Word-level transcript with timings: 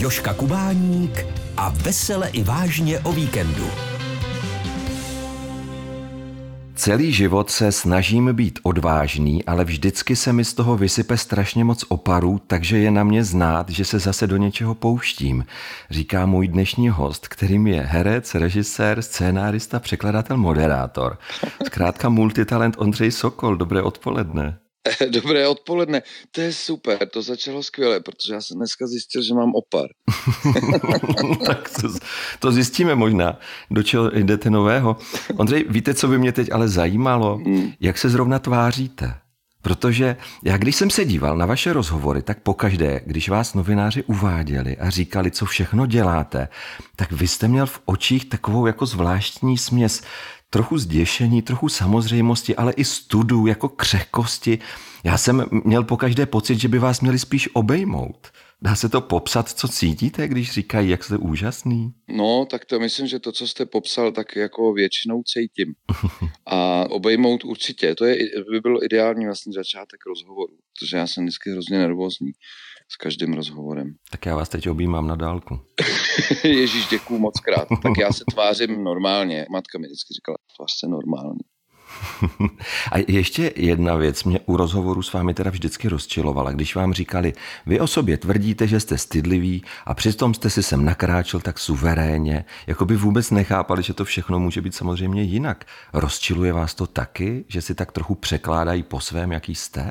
Joška 0.00 0.34
Kubáník 0.34 1.26
a 1.56 1.68
vesele 1.68 2.28
i 2.28 2.42
vážně 2.42 3.00
o 3.00 3.12
víkendu. 3.12 3.66
Celý 6.74 7.12
život 7.12 7.50
se 7.50 7.72
snažím 7.72 8.34
být 8.34 8.58
odvážný, 8.62 9.44
ale 9.44 9.64
vždycky 9.64 10.16
se 10.16 10.32
mi 10.32 10.44
z 10.44 10.54
toho 10.54 10.76
vysype 10.76 11.16
strašně 11.16 11.64
moc 11.64 11.84
oparů, 11.88 12.40
takže 12.46 12.78
je 12.78 12.90
na 12.90 13.04
mě 13.04 13.24
znát, 13.24 13.68
že 13.68 13.84
se 13.84 13.98
zase 13.98 14.26
do 14.26 14.36
něčeho 14.36 14.74
pouštím, 14.74 15.44
říká 15.90 16.26
můj 16.26 16.48
dnešní 16.48 16.88
host, 16.88 17.28
kterým 17.28 17.66
je 17.66 17.80
herec, 17.80 18.34
režisér, 18.34 19.02
scénárista, 19.02 19.78
překladatel, 19.78 20.36
moderátor. 20.36 21.18
Zkrátka 21.66 22.08
multitalent 22.08 22.74
Ondřej 22.78 23.10
Sokol. 23.10 23.56
Dobré 23.56 23.82
odpoledne. 23.82 24.58
Dobré 25.10 25.48
odpoledne. 25.48 26.02
To 26.30 26.40
je 26.40 26.52
super, 26.52 27.08
to 27.08 27.22
začalo 27.22 27.62
skvěle, 27.62 28.00
protože 28.00 28.34
já 28.34 28.40
jsem 28.40 28.56
dneska 28.56 28.86
zjistil, 28.86 29.22
že 29.22 29.34
mám 29.34 29.54
opar. 29.54 29.86
tak 31.46 31.70
to, 31.80 31.88
to 32.38 32.52
zjistíme 32.52 32.94
možná, 32.94 33.38
do 33.70 33.82
čeho 33.82 34.10
jdete 34.10 34.50
nového. 34.50 34.96
Ondřej, 35.36 35.64
víte, 35.68 35.94
co 35.94 36.08
by 36.08 36.18
mě 36.18 36.32
teď 36.32 36.52
ale 36.52 36.68
zajímalo? 36.68 37.36
Hmm. 37.36 37.72
Jak 37.80 37.98
se 37.98 38.08
zrovna 38.08 38.38
tváříte? 38.38 39.14
Protože 39.62 40.16
já, 40.44 40.56
když 40.56 40.76
jsem 40.76 40.90
se 40.90 41.04
díval 41.04 41.36
na 41.36 41.46
vaše 41.46 41.72
rozhovory, 41.72 42.22
tak 42.22 42.40
pokaždé, 42.40 43.00
když 43.06 43.28
vás 43.28 43.54
novináři 43.54 44.02
uváděli 44.02 44.76
a 44.76 44.90
říkali, 44.90 45.30
co 45.30 45.46
všechno 45.46 45.86
děláte, 45.86 46.48
tak 46.96 47.12
vy 47.12 47.28
jste 47.28 47.48
měl 47.48 47.66
v 47.66 47.80
očích 47.84 48.28
takovou 48.28 48.66
jako 48.66 48.86
zvláštní 48.86 49.58
směs 49.58 50.02
trochu 50.50 50.78
zděšení, 50.78 51.42
trochu 51.42 51.68
samozřejmosti, 51.68 52.56
ale 52.56 52.72
i 52.72 52.84
studu, 52.84 53.46
jako 53.46 53.68
křehkosti. 53.68 54.58
Já 55.04 55.18
jsem 55.18 55.44
měl 55.64 55.84
po 55.84 55.96
každé 55.96 56.26
pocit, 56.26 56.60
že 56.60 56.68
by 56.68 56.78
vás 56.78 57.00
měli 57.00 57.18
spíš 57.18 57.48
obejmout. 57.52 58.28
Dá 58.62 58.74
se 58.74 58.88
to 58.88 59.00
popsat, 59.00 59.48
co 59.48 59.68
cítíte, 59.68 60.28
když 60.28 60.52
říkají, 60.52 60.90
jak 60.90 61.04
jste 61.04 61.16
úžasný? 61.16 61.92
No, 62.08 62.46
tak 62.50 62.64
to 62.64 62.80
myslím, 62.80 63.06
že 63.06 63.18
to, 63.18 63.32
co 63.32 63.48
jste 63.48 63.66
popsal, 63.66 64.12
tak 64.12 64.36
jako 64.36 64.72
většinou 64.72 65.22
cítím. 65.22 65.74
A 66.46 66.84
obejmout 66.90 67.44
určitě. 67.44 67.94
To 67.94 68.04
je, 68.04 68.16
by 68.50 68.60
byl 68.60 68.78
ideální 68.82 69.24
vlastně 69.24 69.52
začátek 69.52 70.00
rozhovoru, 70.08 70.52
protože 70.74 70.96
já 70.96 71.06
jsem 71.06 71.24
vždycky 71.24 71.50
hrozně 71.50 71.78
nervózní 71.78 72.32
s 72.92 72.96
každým 72.96 73.32
rozhovorem. 73.32 73.94
Tak 74.10 74.26
já 74.26 74.36
vás 74.36 74.48
teď 74.48 74.68
objímám 74.68 75.06
na 75.06 75.16
dálku. 75.16 75.60
Ježíš, 76.44 76.86
děkuju 76.86 77.20
moc 77.20 77.40
krát. 77.40 77.68
Tak 77.82 77.92
já 78.00 78.12
se 78.12 78.24
tvářím 78.30 78.84
normálně. 78.84 79.46
Matka 79.50 79.78
mi 79.78 79.86
vždycky 79.86 80.14
říkala, 80.14 80.36
tvář 80.56 80.70
se 80.80 80.86
normálně. 80.88 81.40
A 82.92 82.98
ještě 83.08 83.52
jedna 83.56 83.94
věc 83.94 84.24
mě 84.24 84.40
u 84.46 84.56
rozhovoru 84.56 85.02
s 85.02 85.12
vámi 85.12 85.34
teda 85.34 85.50
vždycky 85.50 85.88
rozčilovala, 85.88 86.52
když 86.52 86.74
vám 86.74 86.92
říkali, 86.92 87.32
vy 87.66 87.80
o 87.80 87.86
sobě 87.86 88.18
tvrdíte, 88.18 88.68
že 88.68 88.80
jste 88.80 88.98
stydlivý 88.98 89.62
a 89.86 89.94
přitom 89.94 90.34
jste 90.34 90.50
si 90.50 90.62
sem 90.62 90.84
nakráčel 90.84 91.40
tak 91.40 91.58
suverénně, 91.58 92.44
jako 92.66 92.84
by 92.84 92.96
vůbec 92.96 93.30
nechápali, 93.30 93.82
že 93.82 93.94
to 93.94 94.04
všechno 94.04 94.38
může 94.38 94.60
být 94.60 94.74
samozřejmě 94.74 95.22
jinak. 95.22 95.64
Rozčiluje 95.92 96.52
vás 96.52 96.74
to 96.74 96.86
taky, 96.86 97.44
že 97.48 97.62
si 97.62 97.74
tak 97.74 97.92
trochu 97.92 98.14
překládají 98.14 98.82
po 98.82 99.00
svém, 99.00 99.32
jaký 99.32 99.54
jste? 99.54 99.90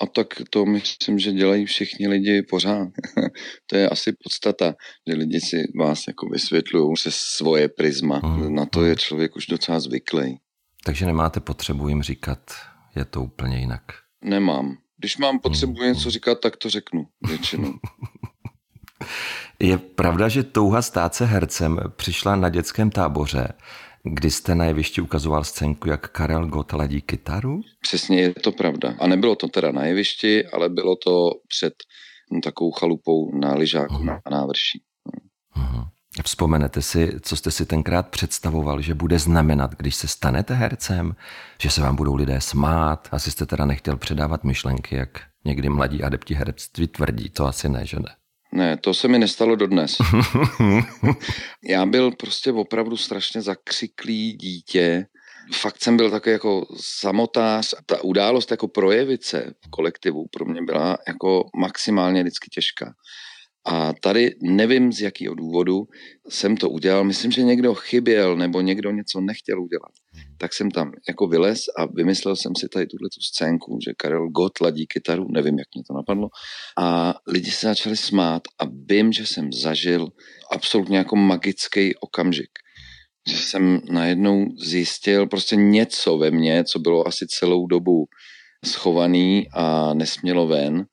A 0.00 0.06
tak 0.06 0.26
to 0.50 0.66
myslím, 0.66 1.18
že 1.18 1.32
dělají 1.32 1.66
všichni 1.66 2.08
lidi 2.08 2.42
pořád. 2.42 2.88
to 3.66 3.76
je 3.76 3.88
asi 3.88 4.12
podstata, 4.24 4.74
že 5.08 5.16
lidi 5.16 5.40
si 5.40 5.56
vás 5.78 6.04
jako 6.08 6.28
vysvětlují 6.28 6.96
se 6.96 7.10
svoje 7.12 7.68
prisma. 7.68 8.20
Mm. 8.24 8.54
Na 8.54 8.66
to 8.66 8.84
je 8.84 8.96
člověk 8.96 9.36
už 9.36 9.46
docela 9.46 9.80
zvyklý. 9.80 10.38
Takže 10.84 11.06
nemáte 11.06 11.40
potřebu 11.40 11.88
jim 11.88 12.02
říkat, 12.02 12.40
je 12.96 13.04
to 13.04 13.22
úplně 13.22 13.58
jinak. 13.58 13.82
Nemám. 14.24 14.76
Když 14.98 15.16
mám 15.16 15.38
potřebu 15.38 15.72
mm. 15.72 15.86
něco 15.86 16.10
říkat, 16.10 16.40
tak 16.40 16.56
to 16.56 16.70
řeknu 16.70 17.06
většinou. 17.28 17.74
je 19.58 19.78
pravda, 19.78 20.28
že 20.28 20.42
touha 20.42 20.82
stát 20.82 21.14
se 21.14 21.24
hercem 21.26 21.80
přišla 21.96 22.36
na 22.36 22.48
dětském 22.48 22.90
táboře 22.90 23.48
kdy 24.12 24.30
jste 24.30 24.54
na 24.54 24.64
jevišti 24.64 25.00
ukazoval 25.00 25.44
scénku, 25.44 25.88
jak 25.88 26.08
Karel 26.08 26.46
Gott 26.46 26.72
ladí 26.72 27.00
kytaru? 27.00 27.60
Přesně 27.82 28.20
je 28.20 28.34
to 28.34 28.52
pravda. 28.52 28.94
A 28.98 29.06
nebylo 29.06 29.36
to 29.36 29.48
teda 29.48 29.72
na 29.72 29.84
jevišti, 29.84 30.46
ale 30.46 30.68
bylo 30.68 30.96
to 30.96 31.30
před 31.48 31.74
takovou 32.42 32.70
chalupou 32.70 33.38
na 33.38 33.54
lyžáku 33.54 33.94
uh-huh. 33.94 34.04
na 34.04 34.20
návrší. 34.30 34.82
Uh-huh. 35.56 35.88
Vzpomenete 36.24 36.82
si, 36.82 37.12
co 37.20 37.36
jste 37.36 37.50
si 37.50 37.66
tenkrát 37.66 38.08
představoval, 38.08 38.80
že 38.80 38.94
bude 38.94 39.18
znamenat, 39.18 39.74
když 39.74 39.94
se 39.94 40.08
stanete 40.08 40.54
hercem, 40.54 41.16
že 41.60 41.70
se 41.70 41.80
vám 41.80 41.96
budou 41.96 42.14
lidé 42.14 42.40
smát? 42.40 43.08
Asi 43.12 43.30
jste 43.30 43.46
teda 43.46 43.64
nechtěl 43.64 43.96
předávat 43.96 44.44
myšlenky, 44.44 44.96
jak 44.96 45.20
někdy 45.44 45.68
mladí 45.68 46.02
adepti 46.02 46.34
herectví 46.34 46.86
tvrdí, 46.86 47.30
to 47.30 47.46
asi 47.46 47.68
ne, 47.68 47.86
že 47.86 47.96
ne? 47.96 48.14
Ne, 48.56 48.76
to 48.76 48.94
se 48.94 49.08
mi 49.08 49.18
nestalo 49.18 49.56
dodnes. 49.56 49.96
Já 51.68 51.86
byl 51.86 52.10
prostě 52.10 52.52
opravdu 52.52 52.96
strašně 52.96 53.42
zakřiklý 53.42 54.32
dítě. 54.32 55.06
Fakt 55.54 55.82
jsem 55.82 55.96
byl 55.96 56.10
takový 56.10 56.32
jako 56.32 56.66
samotář. 56.80 57.74
Ta 57.86 58.04
událost 58.04 58.50
jako 58.50 58.68
projevit 58.68 59.24
se 59.24 59.54
v 59.64 59.70
kolektivu 59.70 60.26
pro 60.32 60.44
mě 60.44 60.62
byla 60.62 60.98
jako 61.08 61.44
maximálně 61.56 62.22
vždycky 62.22 62.50
těžká. 62.50 62.92
A 63.68 63.92
tady 63.92 64.34
nevím 64.42 64.92
z 64.92 65.00
jakého 65.00 65.34
důvodu 65.34 65.88
jsem 66.28 66.56
to 66.56 66.70
udělal. 66.70 67.04
Myslím, 67.04 67.30
že 67.30 67.42
někdo 67.42 67.74
chyběl 67.74 68.36
nebo 68.36 68.60
někdo 68.60 68.90
něco 68.90 69.20
nechtěl 69.20 69.62
udělat. 69.62 69.92
Tak 70.38 70.54
jsem 70.54 70.70
tam 70.70 70.92
jako 71.08 71.26
vylez 71.26 71.60
a 71.78 71.86
vymyslel 71.86 72.36
jsem 72.36 72.52
si 72.56 72.68
tady 72.68 72.86
tuhle 72.86 73.08
tu 73.08 73.20
scénku, 73.20 73.78
že 73.86 73.92
Karel 73.96 74.28
Gott 74.28 74.60
ladí 74.60 74.86
kytaru, 74.86 75.26
nevím, 75.30 75.58
jak 75.58 75.68
mě 75.74 75.82
to 75.88 75.94
napadlo. 75.94 76.28
A 76.78 77.14
lidi 77.26 77.50
se 77.50 77.66
začali 77.66 77.96
smát 77.96 78.42
a 78.58 78.64
vím, 78.90 79.12
že 79.12 79.26
jsem 79.26 79.52
zažil 79.52 80.08
absolutně 80.52 80.98
jako 80.98 81.16
magický 81.16 81.96
okamžik. 81.96 82.50
Že 83.28 83.36
jsem 83.36 83.80
najednou 83.90 84.46
zjistil 84.58 85.26
prostě 85.26 85.56
něco 85.56 86.18
ve 86.18 86.30
mně, 86.30 86.64
co 86.64 86.78
bylo 86.78 87.08
asi 87.08 87.26
celou 87.28 87.66
dobu 87.66 88.04
schovaný 88.64 89.46
a 89.52 89.94
nesmělo 89.94 90.46
ven 90.46 90.86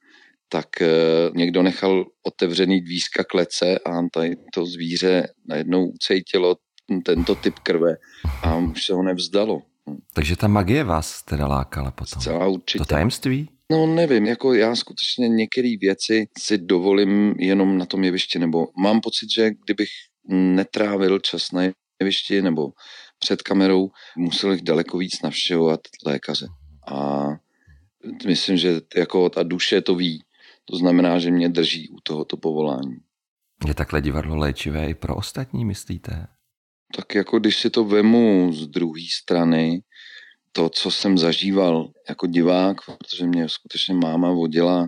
tak 0.53 0.81
eh, 0.81 0.87
někdo 1.35 1.63
nechal 1.63 2.05
otevřený 2.23 2.81
dvířka 2.81 3.23
klece 3.23 3.79
a 3.79 4.01
tady 4.13 4.35
to 4.53 4.65
zvíře 4.65 5.27
najednou 5.47 5.85
ucejtilo 5.85 6.55
tento 7.05 7.35
typ 7.35 7.59
krve 7.59 7.95
a 8.43 8.55
už 8.57 8.85
se 8.85 8.93
ho 8.93 9.03
nevzdalo. 9.03 9.61
Takže 10.13 10.35
ta 10.35 10.47
magie 10.47 10.83
vás 10.83 11.23
teda 11.23 11.47
lákala 11.47 11.91
potom? 11.91 12.21
Zcela 12.21 12.47
určitě. 12.47 12.77
To 12.77 12.85
tajemství? 12.85 13.49
No 13.71 13.95
nevím, 13.95 14.25
jako 14.25 14.53
já 14.53 14.75
skutečně 14.75 15.29
některé 15.29 15.73
věci 15.81 16.27
si 16.37 16.57
dovolím 16.57 17.35
jenom 17.39 17.77
na 17.77 17.85
tom 17.85 18.03
jevišti, 18.03 18.39
nebo 18.39 18.67
mám 18.77 19.01
pocit, 19.01 19.31
že 19.35 19.51
kdybych 19.65 19.89
netrávil 20.29 21.19
čas 21.19 21.51
na 21.51 21.61
jevišti 22.01 22.41
nebo 22.41 22.69
před 23.19 23.41
kamerou, 23.41 23.89
musel 24.17 24.49
bych 24.49 24.61
daleko 24.61 24.97
víc 24.97 25.21
navštěvovat 25.21 25.79
lékaře. 26.05 26.47
A 26.87 27.27
myslím, 28.25 28.57
že 28.57 28.81
jako 28.95 29.29
ta 29.29 29.43
duše 29.43 29.81
to 29.81 29.95
ví, 29.95 30.23
to 30.65 30.77
znamená, 30.77 31.19
že 31.19 31.31
mě 31.31 31.49
drží 31.49 31.89
u 31.89 31.97
tohoto 32.03 32.37
povolání. 32.37 32.97
Je 33.67 33.73
takhle 33.73 34.01
divadlo 34.01 34.35
léčivé 34.35 34.89
i 34.89 34.93
pro 34.93 35.15
ostatní, 35.15 35.65
myslíte? 35.65 36.27
Tak 36.97 37.15
jako 37.15 37.39
když 37.39 37.59
si 37.59 37.69
to 37.69 37.83
vemu 37.83 38.53
z 38.53 38.67
druhé 38.67 39.01
strany, 39.21 39.81
to, 40.51 40.69
co 40.69 40.91
jsem 40.91 41.17
zažíval 41.17 41.91
jako 42.09 42.27
divák, 42.27 42.77
protože 42.85 43.25
mě 43.25 43.49
skutečně 43.49 43.93
máma 43.93 44.31
vodila 44.31 44.87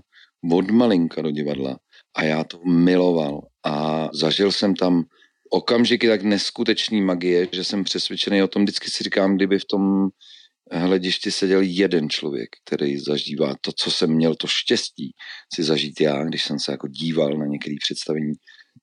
od 0.51 0.71
malinka 0.71 1.21
do 1.21 1.31
divadla 1.31 1.77
a 2.15 2.23
já 2.23 2.43
to 2.43 2.59
miloval 2.65 3.41
a 3.63 4.07
zažil 4.13 4.51
jsem 4.51 4.75
tam 4.75 5.03
okamžiky 5.49 6.07
tak 6.07 6.21
neskutečný 6.21 7.01
magie, 7.01 7.47
že 7.51 7.63
jsem 7.63 7.83
přesvědčený 7.83 8.43
o 8.43 8.47
tom, 8.47 8.63
vždycky 8.63 8.89
si 8.89 9.03
říkám, 9.03 9.35
kdyby 9.35 9.59
v 9.59 9.65
tom 9.65 10.09
hledišti 10.71 11.31
seděl 11.31 11.61
jeden 11.61 12.09
člověk, 12.09 12.49
který 12.65 12.99
zažívá 12.99 13.55
to, 13.61 13.71
co 13.71 13.91
jsem 13.91 14.09
měl 14.09 14.35
to 14.35 14.47
štěstí 14.47 15.11
si 15.53 15.63
zažít 15.63 16.01
já, 16.01 16.23
když 16.23 16.43
jsem 16.43 16.59
se 16.59 16.71
jako 16.71 16.87
díval 16.87 17.37
na 17.37 17.45
některé 17.45 17.75
představení, 17.81 18.33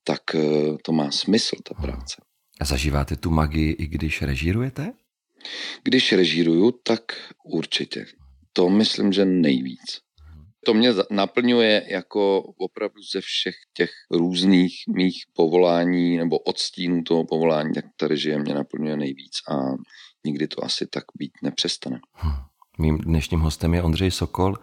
tak 0.04 0.34
eh, 0.34 0.40
to 0.84 0.92
má 0.92 1.10
smysl, 1.10 1.56
ta 1.62 1.74
práce. 1.74 2.22
A 2.60 2.64
zažíváte 2.64 3.16
tu 3.16 3.30
magii 3.30 3.72
i 3.72 3.86
když 3.86 4.22
režírujete? 4.22 4.92
Když 5.82 6.12
režíruju, 6.12 6.70
tak 6.82 7.02
určitě. 7.44 8.06
To 8.52 8.68
myslím, 8.68 9.12
že 9.12 9.24
nejvíc. 9.24 10.00
To 10.66 10.74
mě 10.74 10.90
naplňuje 11.10 11.86
jako 11.88 12.40
opravdu 12.40 13.02
ze 13.14 13.20
všech 13.20 13.54
těch 13.72 13.90
různých 14.10 14.74
mých 14.94 15.24
povolání 15.36 16.16
nebo 16.16 16.38
odstínů 16.38 17.02
toho 17.02 17.24
povolání, 17.24 17.74
tak 17.74 17.84
ta 17.96 18.08
režie 18.08 18.38
mě 18.38 18.54
naplňuje 18.54 18.96
nejvíc. 18.96 19.32
A 19.50 19.54
nikdy 20.24 20.48
to 20.48 20.64
asi 20.64 20.86
tak 20.86 21.04
být 21.18 21.32
nepřestane. 21.42 22.00
Hm. 22.14 22.52
Mým 22.78 22.98
dnešním 22.98 23.40
hostem 23.40 23.74
je 23.74 23.82
Ondřej 23.82 24.10
Sokol. 24.10 24.56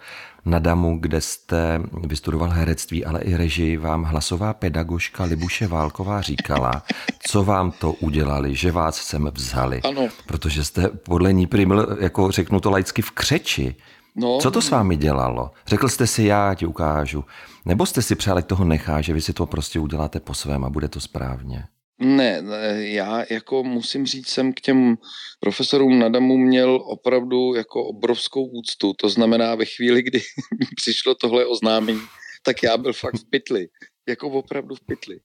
Na 0.46 0.60
Damu, 0.60 1.00
kde 1.00 1.22
jste 1.22 1.81
vystudoval 2.07 2.50
herectví, 2.50 3.06
ale 3.06 3.22
i 3.22 3.36
režii, 3.36 3.78
vám 3.78 4.04
hlasová 4.04 4.54
pedagožka 4.54 5.24
Libuše 5.24 5.68
Válková 5.68 6.22
říkala, 6.22 6.84
co 7.28 7.44
vám 7.44 7.72
to 7.72 7.92
udělali, 7.94 8.56
že 8.56 8.72
vás 8.72 8.95
sem 8.95 9.31
vzali. 9.34 9.81
Ano. 9.81 10.07
Protože 10.25 10.63
jste 10.63 10.88
podle 10.88 11.34
ní 11.34 11.48
priml, 11.48 11.98
jako 12.00 12.31
řeknu 12.31 12.60
to 12.60 12.72
laicky, 12.72 13.02
v 13.02 13.12
křeči. 13.12 13.75
No, 14.15 14.39
Co 14.41 14.51
to 14.51 14.61
s 14.61 14.69
vámi 14.69 14.97
dělalo? 14.97 15.51
Řekl 15.67 15.88
jste 15.88 16.07
si, 16.07 16.23
já 16.23 16.53
ti 16.53 16.65
ukážu. 16.65 17.25
Nebo 17.65 17.85
jste 17.85 18.01
si 18.01 18.15
přáli, 18.15 18.44
toho 18.44 18.65
nechá, 18.65 19.01
že 19.01 19.13
vy 19.13 19.21
si 19.21 19.33
to 19.33 19.45
prostě 19.45 19.79
uděláte 19.79 20.19
po 20.19 20.33
svém 20.33 20.63
a 20.63 20.69
bude 20.69 20.88
to 20.88 21.00
správně? 21.00 21.63
Ne, 22.01 22.44
já 22.75 23.25
jako 23.29 23.63
musím 23.63 24.06
říct, 24.06 24.27
jsem 24.27 24.53
k 24.53 24.61
těm 24.61 24.97
profesorům 25.39 26.00
na 26.00 26.09
DAMu 26.09 26.38
měl 26.38 26.75
opravdu 26.75 27.56
jako 27.56 27.85
obrovskou 27.85 28.45
úctu. 28.45 28.94
To 28.94 29.09
znamená, 29.09 29.56
ve 29.56 29.65
chvíli, 29.65 30.03
kdy 30.03 30.21
přišlo 30.75 31.15
tohle 31.15 31.45
oznámení, 31.45 32.01
tak 32.44 32.63
já 32.63 32.77
byl 32.77 32.94
fakt 32.94 33.15
v 33.15 33.29
pytli. 33.29 33.67
Jako 34.09 34.29
opravdu 34.29 34.75
v 34.75 34.81
pytli. 34.85 35.19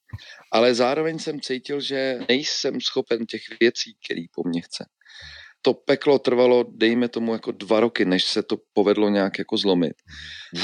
Ale 0.53 0.75
zároveň 0.75 1.19
jsem 1.19 1.41
cítil, 1.41 1.81
že 1.81 2.19
nejsem 2.29 2.81
schopen 2.81 3.27
těch 3.27 3.43
věcí, 3.61 3.97
který 4.05 4.29
po 4.29 4.43
mně 4.49 4.61
chce 4.61 4.85
to 5.65 5.75
peklo 5.75 6.19
trvalo, 6.19 6.65
dejme 6.69 7.09
tomu, 7.09 7.33
jako 7.33 7.53
dva 7.53 7.81
roky, 7.81 8.05
než 8.05 8.25
se 8.25 8.43
to 8.43 8.57
povedlo 8.73 9.09
nějak 9.09 9.39
jako 9.39 9.57
zlomit. 9.57 9.93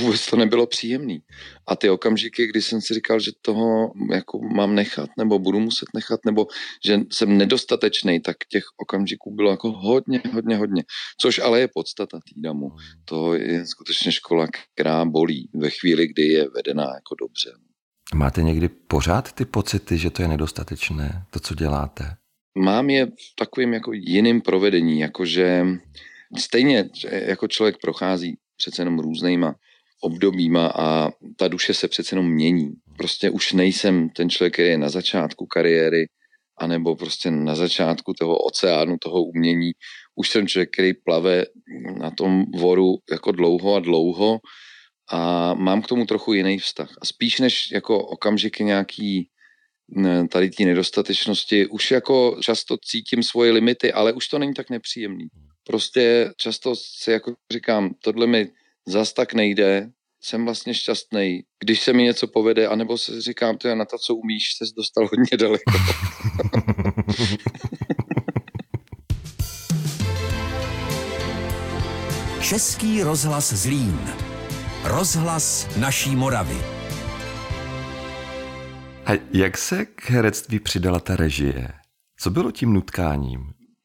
Vůbec 0.00 0.26
to 0.26 0.36
nebylo 0.36 0.66
příjemný. 0.66 1.22
A 1.66 1.76
ty 1.76 1.90
okamžiky, 1.90 2.46
kdy 2.46 2.62
jsem 2.62 2.80
si 2.80 2.94
říkal, 2.94 3.20
že 3.20 3.30
toho 3.42 3.92
jako 4.12 4.40
mám 4.54 4.74
nechat, 4.74 5.10
nebo 5.18 5.38
budu 5.38 5.60
muset 5.60 5.88
nechat, 5.94 6.20
nebo 6.26 6.46
že 6.86 7.00
jsem 7.12 7.38
nedostatečný, 7.38 8.20
tak 8.20 8.36
těch 8.50 8.64
okamžiků 8.76 9.34
bylo 9.34 9.50
jako 9.50 9.72
hodně, 9.72 10.22
hodně, 10.32 10.56
hodně. 10.56 10.84
Což 11.20 11.38
ale 11.38 11.60
je 11.60 11.68
podstata 11.74 12.18
týdamu. 12.34 12.70
To 13.04 13.34
je 13.34 13.66
skutečně 13.66 14.12
škola, 14.12 14.46
která 14.74 15.04
bolí 15.04 15.50
ve 15.54 15.70
chvíli, 15.70 16.08
kdy 16.08 16.22
je 16.22 16.48
vedená 16.48 16.84
jako 16.94 17.14
dobře. 17.20 17.50
Máte 18.14 18.42
někdy 18.42 18.68
pořád 18.68 19.32
ty 19.32 19.44
pocity, 19.44 19.98
že 19.98 20.10
to 20.10 20.22
je 20.22 20.28
nedostatečné, 20.28 21.24
to, 21.30 21.40
co 21.40 21.54
děláte? 21.54 22.19
Mám 22.58 22.90
je 22.90 23.06
v 23.06 23.34
takovým 23.38 23.72
jako 23.72 23.92
jiným 23.92 24.40
provedení, 24.40 25.00
jakože 25.00 25.66
stejně 26.38 26.84
jako 27.10 27.48
člověk 27.48 27.76
prochází 27.82 28.36
přece 28.56 28.82
jenom 28.82 28.98
různýma 28.98 29.54
obdobíma 30.00 30.66
a 30.66 31.10
ta 31.36 31.48
duše 31.48 31.74
se 31.74 31.88
přece 31.88 32.14
jenom 32.14 32.30
mění. 32.30 32.72
Prostě 32.96 33.30
už 33.30 33.52
nejsem 33.52 34.08
ten 34.08 34.30
člověk, 34.30 34.52
který 34.52 34.68
je 34.68 34.78
na 34.78 34.88
začátku 34.88 35.46
kariéry, 35.46 36.06
anebo 36.58 36.96
prostě 36.96 37.30
na 37.30 37.54
začátku 37.54 38.12
toho 38.18 38.38
oceánu, 38.38 38.96
toho 39.00 39.22
umění. 39.22 39.72
Už 40.14 40.30
jsem 40.30 40.48
člověk, 40.48 40.70
který 40.72 40.92
plave 40.94 41.44
na 41.98 42.10
tom 42.10 42.44
voru 42.54 42.98
jako 43.10 43.32
dlouho 43.32 43.74
a 43.74 43.80
dlouho 43.80 44.38
a 45.12 45.54
mám 45.54 45.82
k 45.82 45.86
tomu 45.86 46.06
trochu 46.06 46.32
jiný 46.32 46.58
vztah. 46.58 46.90
A 47.02 47.04
spíš 47.04 47.40
než 47.40 47.70
jako 47.72 48.06
okamžiky 48.06 48.64
nějaký 48.64 49.28
tady 50.30 50.50
té 50.50 50.64
nedostatečnosti 50.64 51.66
už 51.66 51.90
jako 51.90 52.36
často 52.42 52.76
cítím 52.84 53.22
svoje 53.22 53.52
limity, 53.52 53.92
ale 53.92 54.12
už 54.12 54.28
to 54.28 54.38
není 54.38 54.54
tak 54.54 54.70
nepříjemný. 54.70 55.26
Prostě 55.66 56.32
často 56.36 56.74
si 56.76 57.10
jako 57.10 57.34
říkám, 57.52 57.90
tohle 58.02 58.26
mi 58.26 58.48
zas 58.88 59.12
tak 59.12 59.34
nejde, 59.34 59.90
jsem 60.22 60.44
vlastně 60.44 60.74
šťastný, 60.74 61.42
když 61.64 61.80
se 61.80 61.92
mi 61.92 62.02
něco 62.02 62.28
povede, 62.28 62.66
anebo 62.66 62.98
se 62.98 63.20
říkám, 63.20 63.58
to 63.58 63.68
je 63.68 63.76
na 63.76 63.84
to, 63.84 63.98
co 63.98 64.14
umíš, 64.14 64.42
se 64.56 64.64
dostal 64.76 65.08
hodně 65.12 65.36
daleko. 65.36 65.72
Český 72.42 73.02
rozhlas 73.02 73.52
Zlín. 73.52 74.00
Rozhlas 74.84 75.68
naší 75.76 76.16
Moravy. 76.16 76.79
A 79.10 79.18
jak 79.32 79.58
se 79.58 79.84
k 79.84 80.10
herectví 80.10 80.60
přidala 80.60 81.00
ta 81.00 81.16
režie? 81.16 81.68
Co 82.18 82.30
bylo 82.30 82.50
tím 82.50 82.72
nutkáním? 82.72 83.40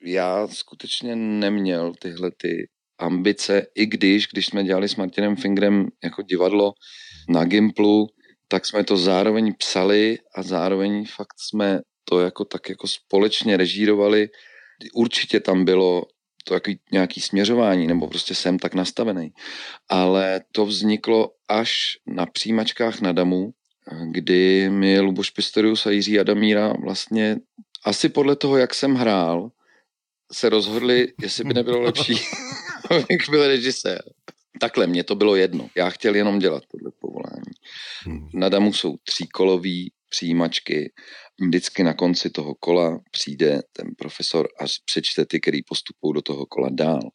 Já 0.06 0.48
skutečně 0.48 1.16
neměl 1.16 1.94
tyhle 2.02 2.32
ty 2.32 2.68
ambice, 3.00 3.66
i 3.76 3.86
když, 3.86 4.28
když 4.28 4.46
jsme 4.46 4.64
dělali 4.64 4.90
s 4.90 4.96
Martinem 4.96 5.36
Fingrem 5.36 5.88
jako 6.04 6.22
divadlo 6.22 6.74
na 7.30 7.46
Gimplu, 7.46 8.08
tak 8.48 8.66
jsme 8.66 8.84
to 8.84 8.98
zároveň 8.98 9.54
psali 9.54 10.18
a 10.36 10.44
zároveň 10.44 11.06
fakt 11.06 11.40
jsme 11.40 11.80
to 12.10 12.20
jako 12.20 12.46
tak 12.46 12.70
jako 12.70 12.88
společně 12.88 13.58
režírovali. 13.58 14.30
Určitě 14.94 15.40
tam 15.40 15.66
bylo 15.66 16.04
to 16.44 16.54
jako 16.54 16.72
nějaký 16.92 17.22
směřování, 17.22 17.88
nebo 17.88 18.08
prostě 18.08 18.36
jsem 18.36 18.60
tak 18.60 18.74
nastavený. 18.74 19.30
Ale 19.90 20.42
to 20.52 20.66
vzniklo 20.66 21.32
až 21.50 21.74
na 22.08 22.26
přijímačkách 22.26 23.02
na 23.02 23.12
Damu, 23.12 23.54
kdy 24.12 24.70
mi 24.70 25.00
Luboš 25.00 25.30
Pistorius 25.30 25.86
a 25.86 25.92
Jiří 25.92 26.20
Adamíra 26.20 26.74
vlastně 26.74 27.38
asi 27.86 28.10
podle 28.10 28.36
toho, 28.36 28.58
jak 28.58 28.74
jsem 28.74 28.96
hrál, 28.96 29.52
se 30.34 30.50
rozhodli, 30.50 31.14
jestli 31.22 31.44
by 31.44 31.54
nebylo 31.54 31.82
lepší, 31.82 32.16
abych 32.90 33.30
byl 33.30 33.48
režisér. 33.48 34.02
Takhle, 34.60 34.88
mně 34.88 35.04
to 35.04 35.16
bylo 35.16 35.36
jedno. 35.36 35.70
Já 35.78 35.90
chtěl 35.90 36.16
jenom 36.16 36.40
dělat 36.40 36.64
tohle 36.72 36.92
povolání. 37.00 37.52
Hmm. 38.06 38.30
Na 38.34 38.50
Damu 38.50 38.74
jsou 38.74 38.96
tříkolový 39.04 39.92
přijímačky. 40.10 40.94
Vždycky 41.42 41.84
na 41.84 41.94
konci 41.94 42.30
toho 42.30 42.56
kola 42.56 43.00
přijde 43.12 43.62
ten 43.74 43.88
profesor 43.98 44.48
a 44.62 44.66
přečte 44.86 45.26
ty, 45.26 45.40
který 45.40 45.64
postupují 45.64 46.14
do 46.14 46.22
toho 46.22 46.46
kola 46.46 46.70
dál. 46.72 47.10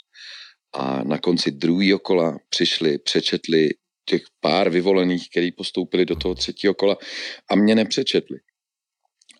A 0.74 1.04
na 1.04 1.18
konci 1.18 1.50
druhého 1.50 1.98
kola 1.98 2.38
přišli, 2.48 2.98
přečetli 2.98 3.68
těch 4.10 4.22
pár 4.40 4.70
vyvolených, 4.70 5.30
který 5.30 5.52
postoupili 5.52 6.04
do 6.06 6.16
toho 6.16 6.34
třetího 6.34 6.74
kola 6.74 6.98
a 7.50 7.56
mě 7.56 7.74
nepřečetli. 7.74 8.38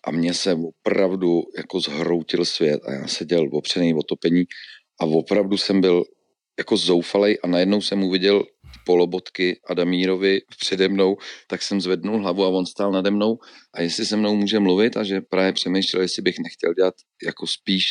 A 0.03 0.11
mě 0.11 0.33
se 0.33 0.55
opravdu 0.55 1.43
jako 1.57 1.79
zhroutil 1.79 2.45
svět 2.45 2.81
a 2.85 2.91
já 2.93 3.07
seděl 3.07 3.49
opřený 3.51 3.93
o 3.93 4.03
topení 4.03 4.43
a 5.01 5.05
opravdu 5.05 5.57
jsem 5.57 5.81
byl 5.81 6.03
jako 6.57 6.77
zoufalej 6.77 7.37
a 7.43 7.47
najednou 7.47 7.81
jsem 7.81 8.03
uviděl 8.03 8.43
polobotky 8.85 9.59
Adamírovi 9.67 10.41
přede 10.59 10.87
mnou, 10.87 11.17
tak 11.47 11.61
jsem 11.61 11.81
zvednul 11.81 12.21
hlavu 12.21 12.43
a 12.43 12.49
on 12.49 12.65
stál 12.65 12.91
nade 12.91 13.11
mnou 13.11 13.39
a 13.73 13.81
jestli 13.81 14.05
se 14.05 14.17
mnou 14.17 14.35
může 14.35 14.59
mluvit 14.59 14.97
a 14.97 15.03
že 15.03 15.21
právě 15.21 15.53
přemýšlel, 15.53 16.01
jestli 16.01 16.21
bych 16.21 16.39
nechtěl 16.39 16.73
dělat 16.73 16.93
jako 17.23 17.47
spíš 17.47 17.85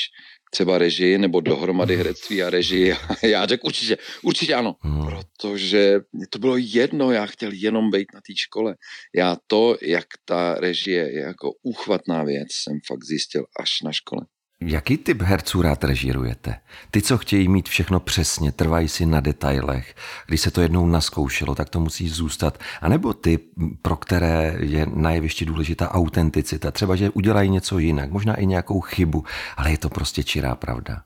třeba 0.50 0.78
režii 0.78 1.18
nebo 1.18 1.40
dohromady 1.40 1.96
herectví 1.96 2.42
a 2.42 2.50
režii. 2.50 2.94
já 3.22 3.46
řekl 3.46 3.66
určitě, 3.66 3.98
určitě 4.22 4.54
ano, 4.54 4.76
hmm. 4.80 5.06
protože 5.06 6.00
mě 6.12 6.26
to 6.30 6.38
bylo 6.38 6.56
jedno, 6.56 7.12
já 7.12 7.26
chtěl 7.26 7.50
jenom 7.52 7.90
být 7.90 8.06
na 8.14 8.20
té 8.20 8.32
škole. 8.36 8.74
Já 9.14 9.36
to, 9.46 9.76
jak 9.82 10.06
ta 10.24 10.54
režie 10.54 11.12
je 11.12 11.20
jako 11.20 11.52
úchvatná 11.62 12.24
věc, 12.24 12.48
jsem 12.52 12.78
fakt 12.86 13.04
zjistil 13.04 13.44
až 13.60 13.70
na 13.84 13.92
škole. 13.92 14.26
Jaký 14.62 14.96
typ 14.96 15.22
herců 15.22 15.62
rád 15.62 15.84
režírujete? 15.84 16.60
Ty, 16.90 17.02
co 17.02 17.18
chtějí 17.18 17.48
mít 17.48 17.68
všechno 17.68 18.00
přesně, 18.00 18.52
trvají 18.52 18.88
si 18.88 19.06
na 19.06 19.20
detailech. 19.20 19.94
Když 20.26 20.40
se 20.40 20.50
to 20.50 20.60
jednou 20.60 20.86
naskoušelo, 20.86 21.54
tak 21.54 21.68
to 21.70 21.80
musí 21.80 22.08
zůstat. 22.08 22.58
A 22.80 22.88
nebo 22.88 23.12
ty, 23.12 23.38
pro 23.82 23.96
které 23.96 24.56
je 24.60 24.86
na 24.94 25.10
důležitá 25.44 25.90
autenticita. 25.90 26.70
Třeba, 26.70 26.96
že 26.96 27.10
udělají 27.10 27.50
něco 27.50 27.78
jinak, 27.78 28.10
možná 28.10 28.34
i 28.34 28.46
nějakou 28.46 28.80
chybu, 28.80 29.24
ale 29.56 29.70
je 29.70 29.78
to 29.78 29.88
prostě 29.88 30.22
čirá 30.22 30.54
pravda. 30.54 31.02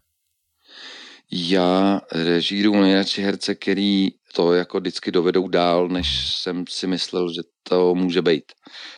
Já 1.33 2.01
režíruju 2.13 2.81
nejradši 2.81 3.23
herce, 3.23 3.55
který 3.55 4.09
to 4.35 4.53
jako 4.53 4.81
vždycky 4.81 5.13
dovedou 5.13 5.49
dál, 5.49 5.89
než 5.89 6.37
jsem 6.37 6.65
si 6.69 6.87
myslel, 6.87 7.33
že 7.33 7.41
to 7.63 7.95
může 7.95 8.23
být. 8.23 8.45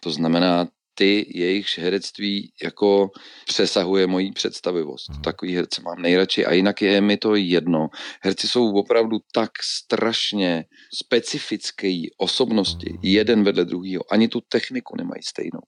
To 0.03 0.11
znamená, 0.11 0.69
ty, 0.99 1.27
jejich 1.35 1.79
herectví 1.79 2.53
jako 2.63 3.11
přesahuje 3.47 4.07
mojí 4.07 4.33
představivost. 4.33 5.11
Hmm. 5.11 5.23
Takový 5.23 5.57
herce 5.57 5.83
mám 5.83 6.03
nejradši 6.03 6.47
a 6.47 6.53
jinak 6.53 6.83
je 6.83 7.01
mi 7.01 7.17
to 7.17 7.35
jedno. 7.35 7.89
Herci 8.23 8.49
jsou 8.49 8.73
opravdu 8.73 9.19
tak 9.33 9.51
strašně 9.63 10.65
specifické 10.95 12.03
osobnosti, 12.17 12.91
hmm. 12.91 12.99
jeden 13.03 13.45
vedle 13.45 13.65
druhého. 13.65 14.13
Ani 14.13 14.29
tu 14.29 14.41
techniku 14.49 14.97
nemají 14.97 15.23
stejnou. 15.23 15.63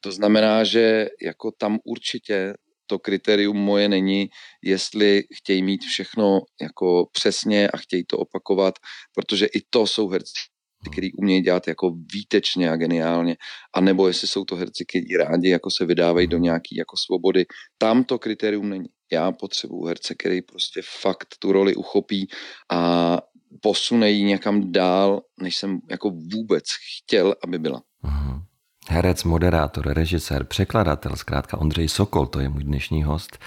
To 0.00 0.12
znamená, 0.12 0.64
že 0.64 1.08
jako 1.22 1.50
tam 1.58 1.78
určitě 1.84 2.54
to 2.86 2.98
kritérium 2.98 3.56
moje 3.56 3.88
není, 3.88 4.28
jestli 4.62 5.22
chtějí 5.34 5.62
mít 5.62 5.84
všechno 5.84 6.40
jako 6.60 7.08
přesně 7.12 7.68
a 7.68 7.76
chtějí 7.76 8.04
to 8.04 8.18
opakovat, 8.18 8.74
protože 9.14 9.46
i 9.46 9.60
to 9.70 9.86
jsou 9.86 10.08
herci, 10.08 10.51
který 10.92 11.12
umějí 11.12 11.40
dělat 11.40 11.68
jako 11.68 11.94
výtečně 12.12 12.70
a 12.70 12.76
geniálně, 12.76 13.36
a 13.74 13.80
nebo 13.80 14.08
jestli 14.08 14.28
jsou 14.28 14.44
to 14.44 14.56
herci, 14.56 14.84
kteří 14.88 15.16
rádi 15.16 15.48
jako 15.48 15.70
se 15.70 15.84
vydávají 15.86 16.26
do 16.26 16.38
nějaký 16.38 16.76
jako 16.76 16.96
svobody. 16.96 17.44
Tam 17.78 18.04
to 18.04 18.18
kritérium 18.18 18.68
není. 18.68 18.88
Já 19.12 19.32
potřebuji 19.32 19.86
herce, 19.86 20.14
který 20.14 20.42
prostě 20.42 20.80
fakt 21.00 21.28
tu 21.38 21.52
roli 21.52 21.74
uchopí 21.74 22.28
a 22.70 23.18
posune 23.60 24.10
ji 24.10 24.24
někam 24.24 24.72
dál, 24.72 25.22
než 25.40 25.56
jsem 25.56 25.78
jako 25.90 26.10
vůbec 26.10 26.64
chtěl, 26.98 27.34
aby 27.44 27.58
byla. 27.58 27.82
Uh-huh. 28.04 28.42
Herec, 28.88 29.24
moderátor, 29.24 29.92
režisér, 29.92 30.44
překladatel, 30.44 31.16
zkrátka 31.16 31.58
Ondřej 31.58 31.88
Sokol, 31.88 32.26
to 32.26 32.40
je 32.40 32.48
můj 32.48 32.64
dnešní 32.64 33.02
host. 33.02 33.38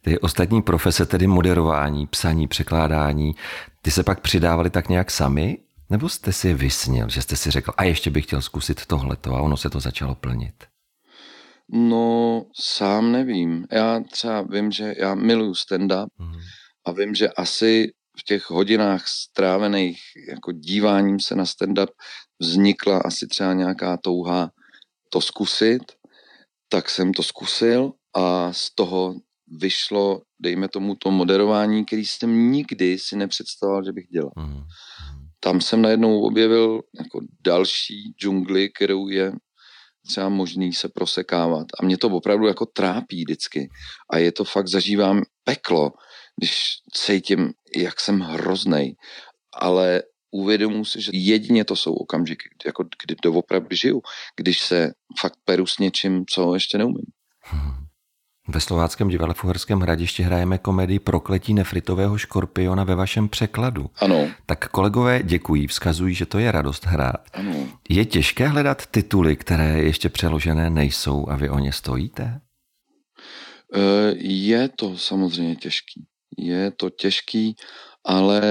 Ty 0.00 0.18
ostatní 0.18 0.62
profese, 0.62 1.06
tedy 1.06 1.26
moderování, 1.26 2.06
psaní, 2.06 2.48
překládání, 2.48 3.34
ty 3.82 3.90
se 3.90 4.02
pak 4.02 4.20
přidávali 4.20 4.70
tak 4.70 4.88
nějak 4.88 5.10
sami 5.10 5.58
nebo 5.92 6.08
jste 6.08 6.32
si 6.32 6.54
vysnil, 6.54 7.08
že 7.08 7.22
jste 7.22 7.36
si 7.36 7.50
řekl, 7.50 7.72
a 7.76 7.84
ještě 7.84 8.10
bych 8.10 8.24
chtěl 8.24 8.42
zkusit 8.42 8.86
tohleto 8.86 9.34
a 9.34 9.42
ono 9.42 9.56
se 9.56 9.70
to 9.70 9.80
začalo 9.80 10.14
plnit? 10.14 10.64
No, 11.72 12.44
sám 12.60 13.12
nevím. 13.12 13.66
Já 13.72 14.00
třeba 14.00 14.42
vím, 14.42 14.72
že 14.72 14.94
já 14.98 15.14
miluju 15.14 15.52
stand-up 15.52 16.06
mm. 16.18 16.40
a 16.86 16.92
vím, 16.92 17.14
že 17.14 17.28
asi 17.28 17.92
v 18.20 18.24
těch 18.24 18.50
hodinách 18.50 19.08
strávených 19.08 20.00
jako 20.28 20.52
díváním 20.52 21.20
se 21.20 21.34
na 21.34 21.44
stand-up 21.44 21.88
vznikla 22.40 22.98
asi 22.98 23.26
třeba 23.26 23.52
nějaká 23.52 23.96
touha 23.96 24.50
to 25.10 25.20
zkusit, 25.20 25.82
tak 26.68 26.90
jsem 26.90 27.12
to 27.12 27.22
zkusil 27.22 27.92
a 28.16 28.52
z 28.52 28.74
toho 28.74 29.14
vyšlo, 29.60 30.22
dejme 30.42 30.68
tomu, 30.68 30.94
to 30.94 31.10
moderování, 31.10 31.84
který 31.84 32.06
jsem 32.06 32.52
nikdy 32.52 32.98
si 32.98 33.16
nepředstavoval, 33.16 33.84
že 33.84 33.92
bych 33.92 34.06
dělal. 34.06 34.32
Mm. 34.36 34.62
Tam 35.44 35.60
jsem 35.60 35.82
najednou 35.82 36.20
objevil 36.20 36.80
jako 36.98 37.20
další 37.44 38.14
džungli, 38.20 38.70
kterou 38.70 39.08
je 39.08 39.32
třeba 40.06 40.28
možný 40.28 40.72
se 40.72 40.88
prosekávat. 40.88 41.66
A 41.80 41.84
mě 41.84 41.98
to 41.98 42.08
opravdu 42.08 42.46
jako 42.46 42.66
trápí 42.66 43.24
vždycky. 43.24 43.68
A 44.10 44.18
je 44.18 44.32
to 44.32 44.44
fakt, 44.44 44.68
zažívám 44.68 45.22
peklo, 45.44 45.90
když 46.36 46.56
cítím, 46.94 47.52
jak 47.76 48.00
jsem 48.00 48.20
hroznej. 48.20 48.96
Ale 49.54 50.02
uvědomuji 50.30 50.84
si, 50.84 51.02
že 51.02 51.10
jedině 51.14 51.64
to 51.64 51.76
jsou 51.76 51.94
okamžiky, 51.94 52.48
jako 52.66 52.84
kdy 53.06 53.16
doopravdy 53.22 53.76
žiju, 53.76 54.02
když 54.36 54.60
se 54.60 54.92
fakt 55.20 55.38
peru 55.44 55.66
s 55.66 55.78
něčím, 55.78 56.24
co 56.26 56.54
ještě 56.54 56.78
neumím. 56.78 57.06
Hmm. 57.40 57.81
Ve 58.48 58.60
slováckém 58.60 59.08
divadle 59.08 59.34
v 59.34 59.44
Uherském 59.44 59.80
hradišti 59.80 60.22
hrajeme 60.22 60.58
komedii 60.58 60.98
Prokletí 60.98 61.54
nefritového 61.54 62.18
škorpiona 62.18 62.84
ve 62.84 62.94
vašem 62.94 63.28
překladu. 63.28 63.90
Ano. 63.96 64.30
Tak 64.46 64.68
kolegové 64.68 65.22
děkují, 65.22 65.66
vzkazují, 65.66 66.14
že 66.14 66.26
to 66.26 66.38
je 66.38 66.52
radost 66.52 66.86
hrát. 66.86 67.24
Ano. 67.32 67.68
Je 67.88 68.04
těžké 68.04 68.48
hledat 68.48 68.86
tituly, 68.86 69.36
které 69.36 69.82
ještě 69.82 70.08
přeložené 70.08 70.70
nejsou 70.70 71.28
a 71.28 71.36
vy 71.36 71.50
o 71.50 71.58
ně 71.58 71.72
stojíte? 71.72 72.40
E, 73.74 74.14
je 74.18 74.68
to 74.68 74.98
samozřejmě 74.98 75.56
těžký. 75.56 76.06
Je 76.38 76.70
to 76.70 76.90
těžký, 76.90 77.56
ale 78.04 78.42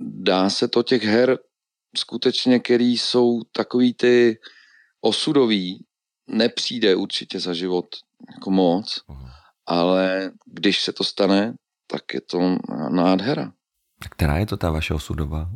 dá 0.00 0.50
se 0.50 0.68
to 0.68 0.82
těch 0.82 1.02
her 1.02 1.38
skutečně, 1.96 2.60
který 2.60 2.98
jsou 2.98 3.40
takový 3.52 3.94
ty 3.94 4.38
osudový, 5.00 5.84
nepřijde 6.28 6.94
určitě 6.96 7.40
za 7.40 7.54
život 7.54 7.86
jako 8.36 8.50
moc, 8.50 9.00
ale 9.66 10.30
když 10.46 10.82
se 10.82 10.92
to 10.92 11.04
stane, 11.04 11.54
tak 11.86 12.02
je 12.14 12.20
to 12.20 12.38
nádhera. 12.90 13.52
Která 14.10 14.38
je 14.38 14.46
to 14.46 14.56
ta 14.56 14.70
vaše 14.70 14.94
osudová? 14.94 15.50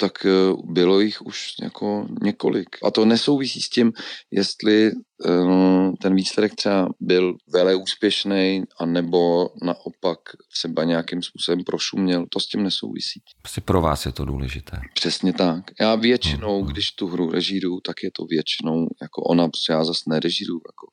tak 0.00 0.26
eh, 0.26 0.30
bylo 0.64 1.00
jich 1.00 1.22
už 1.22 1.54
jako 1.62 2.06
několik. 2.22 2.68
A 2.84 2.90
to 2.90 3.04
nesouvisí 3.04 3.60
s 3.60 3.68
tím, 3.68 3.92
jestli 4.30 4.86
eh, 4.88 5.92
ten 6.02 6.14
výsledek 6.14 6.54
třeba 6.54 6.88
byl 7.00 7.34
vele 7.52 7.74
úspěšný, 7.74 8.62
anebo 8.80 9.48
naopak 9.62 10.18
třeba 10.52 10.84
nějakým 10.84 11.22
způsobem 11.22 11.64
prošuměl. 11.64 12.26
To 12.30 12.40
s 12.40 12.48
tím 12.48 12.62
nesouvisí. 12.62 13.20
Prostě 13.42 13.60
pro 13.60 13.80
vás 13.80 14.06
je 14.06 14.12
to 14.12 14.24
důležité. 14.24 14.80
Přesně 14.94 15.32
tak. 15.32 15.64
Já 15.80 15.94
většinou, 15.94 16.62
hmm. 16.62 16.72
když 16.72 16.90
tu 16.92 17.06
hru 17.06 17.30
režíru, 17.30 17.80
tak 17.80 17.96
je 18.02 18.10
to 18.16 18.24
většinou 18.24 18.86
jako 19.02 19.22
ona, 19.22 19.48
prostě 19.48 19.72
já 19.72 19.84
zase 19.84 20.02
nerežíru 20.06 20.54
jako 20.54 20.86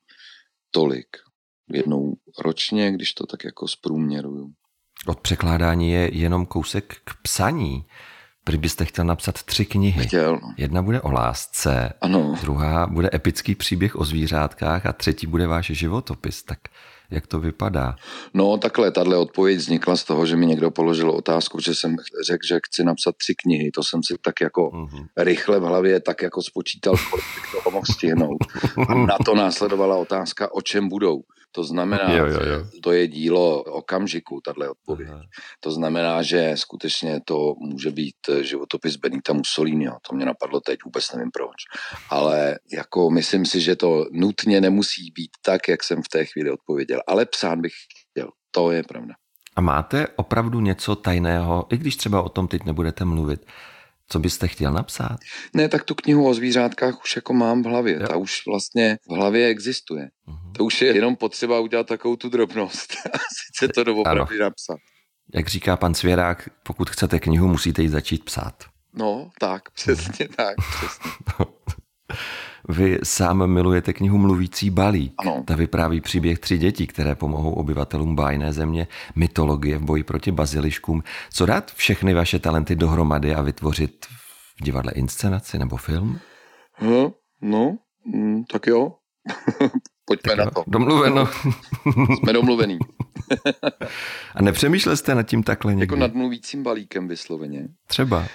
tolik. 0.70 1.06
Jednou 1.72 2.14
ročně, 2.38 2.92
když 2.92 3.12
to 3.12 3.26
tak 3.26 3.44
jako 3.44 3.68
zprůměruju. 3.68 4.52
Od 5.06 5.20
překládání 5.20 5.90
je 5.90 6.10
jenom 6.14 6.46
kousek 6.46 6.96
k 7.04 7.22
psaní. 7.22 7.84
Prý 8.44 8.58
byste 8.58 8.84
chtěl 8.84 9.04
napsat 9.04 9.42
tři 9.42 9.66
knihy. 9.66 10.06
Chtěl. 10.06 10.32
No. 10.32 10.54
Jedna 10.56 10.82
bude 10.82 11.00
o 11.00 11.10
lásce, 11.10 11.92
ano. 12.00 12.34
druhá 12.40 12.86
bude 12.86 13.10
epický 13.14 13.54
příběh 13.54 13.96
o 13.96 14.04
zvířátkách 14.04 14.86
a 14.86 14.92
třetí 14.92 15.26
bude 15.26 15.46
váš 15.46 15.66
životopis. 15.66 16.42
Tak 16.42 16.58
jak 17.10 17.26
to 17.26 17.40
vypadá? 17.40 17.96
No 18.34 18.58
takhle, 18.58 18.90
tahle 18.90 19.16
odpověď 19.16 19.58
vznikla 19.58 19.96
z 19.96 20.04
toho, 20.04 20.26
že 20.26 20.36
mi 20.36 20.46
někdo 20.46 20.70
položil 20.70 21.10
otázku, 21.10 21.60
že 21.60 21.74
jsem 21.74 21.96
řekl, 22.26 22.46
že 22.46 22.60
chci 22.66 22.84
napsat 22.84 23.16
tři 23.16 23.34
knihy. 23.34 23.70
To 23.70 23.82
jsem 23.82 24.02
si 24.02 24.14
tak 24.22 24.40
jako 24.40 24.70
uh-huh. 24.70 25.06
rychle 25.16 25.60
v 25.60 25.62
hlavě 25.62 26.00
tak 26.00 26.22
jako 26.22 26.42
spočítal, 26.42 26.94
kolik 27.10 27.24
bych 27.34 27.52
toho 27.52 27.70
mohl 27.70 27.86
stihnout. 27.92 28.38
A 28.88 28.94
na 28.94 29.16
to 29.24 29.34
následovala 29.34 29.96
otázka, 29.96 30.54
o 30.54 30.62
čem 30.62 30.88
budou. 30.88 31.22
To 31.52 31.64
znamená, 31.64 32.12
jo, 32.12 32.26
jo, 32.26 32.40
jo. 32.42 32.64
to 32.82 32.92
je 32.92 33.08
dílo 33.08 33.62
okamžiku, 33.62 34.40
tahle 34.44 34.70
odpověď. 34.70 35.08
Aha. 35.12 35.22
To 35.60 35.70
znamená, 35.70 36.22
že 36.22 36.52
skutečně 36.54 37.20
to 37.24 37.54
může 37.58 37.90
být 37.90 38.16
životopis 38.40 38.96
Benita 38.96 39.32
Mussoliniho. 39.32 39.96
To 40.10 40.16
mě 40.16 40.26
napadlo 40.26 40.60
teď, 40.60 40.78
vůbec 40.84 41.12
nevím 41.12 41.30
proč. 41.30 41.56
Ale 42.10 42.58
jako 42.72 43.10
myslím 43.10 43.46
si, 43.46 43.60
že 43.60 43.76
to 43.76 44.06
nutně 44.12 44.60
nemusí 44.60 45.10
být 45.10 45.30
tak, 45.42 45.68
jak 45.68 45.84
jsem 45.84 46.02
v 46.02 46.08
té 46.08 46.24
chvíli 46.24 46.50
odpověděl. 46.50 47.00
Ale 47.06 47.26
psát 47.26 47.58
bych 47.58 47.72
chtěl. 48.10 48.28
To 48.50 48.70
je 48.70 48.82
pravda. 48.82 49.14
A 49.56 49.60
máte 49.60 50.06
opravdu 50.16 50.60
něco 50.60 50.96
tajného, 50.96 51.66
i 51.70 51.76
když 51.76 51.96
třeba 51.96 52.22
o 52.22 52.28
tom 52.28 52.48
teď 52.48 52.64
nebudete 52.64 53.04
mluvit, 53.04 53.46
co 54.08 54.18
byste 54.18 54.48
chtěl 54.48 54.72
napsat? 54.72 55.16
Ne, 55.54 55.68
tak 55.68 55.84
tu 55.84 55.94
knihu 55.94 56.28
o 56.28 56.34
zvířátkách 56.34 57.04
už 57.04 57.16
jako 57.16 57.32
mám 57.32 57.62
v 57.62 57.66
hlavě. 57.66 57.98
Jo. 58.00 58.06
Ta 58.08 58.16
už 58.16 58.42
vlastně 58.46 58.98
v 59.08 59.14
hlavě 59.14 59.46
existuje. 59.46 60.08
Uh-huh. 60.28 60.52
To 60.56 60.64
už 60.64 60.82
je 60.82 60.94
jenom 60.94 61.16
potřeba 61.16 61.60
udělat 61.60 61.86
takovou 61.86 62.16
tu 62.16 62.28
drobnost. 62.28 62.92
A 63.14 63.18
sice 63.46 63.72
to 63.72 63.84
doopravdy 63.84 64.38
napsat. 64.38 64.76
Jak 65.34 65.48
říká 65.48 65.76
pan 65.76 65.94
Svěrák, 65.94 66.48
pokud 66.62 66.90
chcete 66.90 67.20
knihu, 67.20 67.48
musíte 67.48 67.82
ji 67.82 67.88
začít 67.88 68.24
psát. 68.24 68.64
No, 68.94 69.30
tak, 69.40 69.70
přesně 69.70 70.28
tak. 70.36 70.54
Přesně. 70.76 71.10
Vy 72.68 72.98
sám 73.02 73.46
milujete 73.46 73.92
knihu 73.92 74.18
Mluvící 74.18 74.70
balík. 74.70 75.14
Ano. 75.18 75.42
Ta 75.46 75.56
vypráví 75.56 76.00
příběh 76.00 76.38
tři 76.38 76.58
dětí, 76.58 76.86
které 76.86 77.14
pomohou 77.14 77.52
obyvatelům 77.52 78.14
bájné 78.14 78.52
země, 78.52 78.86
mytologie 79.16 79.78
v 79.78 79.82
boji 79.82 80.04
proti 80.04 80.32
baziliškům. 80.32 81.02
Co 81.30 81.46
dát 81.46 81.72
všechny 81.72 82.14
vaše 82.14 82.38
talenty 82.38 82.76
dohromady 82.76 83.34
a 83.34 83.42
vytvořit 83.42 84.06
v 84.56 84.64
divadle 84.64 84.92
inscenaci 84.92 85.58
nebo 85.58 85.76
film? 85.76 86.18
No, 86.80 87.12
no 87.40 87.76
mm, 88.14 88.44
tak 88.44 88.66
jo. 88.66 88.92
Pojďme 90.08 90.36
tak 90.36 90.44
na 90.44 90.50
to. 90.50 90.64
Domluveno. 90.66 91.26
Jsme 92.18 92.32
domluvený. 92.32 92.78
A 94.34 94.42
nepřemýšlel 94.42 94.96
jste 94.96 95.14
nad 95.14 95.22
tím 95.22 95.42
takhle 95.42 95.74
někdy? 95.74 95.82
Jako 95.82 95.96
nad 95.96 96.14
mluvícím 96.14 96.62
balíkem 96.62 97.08
vysloveně. 97.08 97.68
Třeba. 97.86 98.26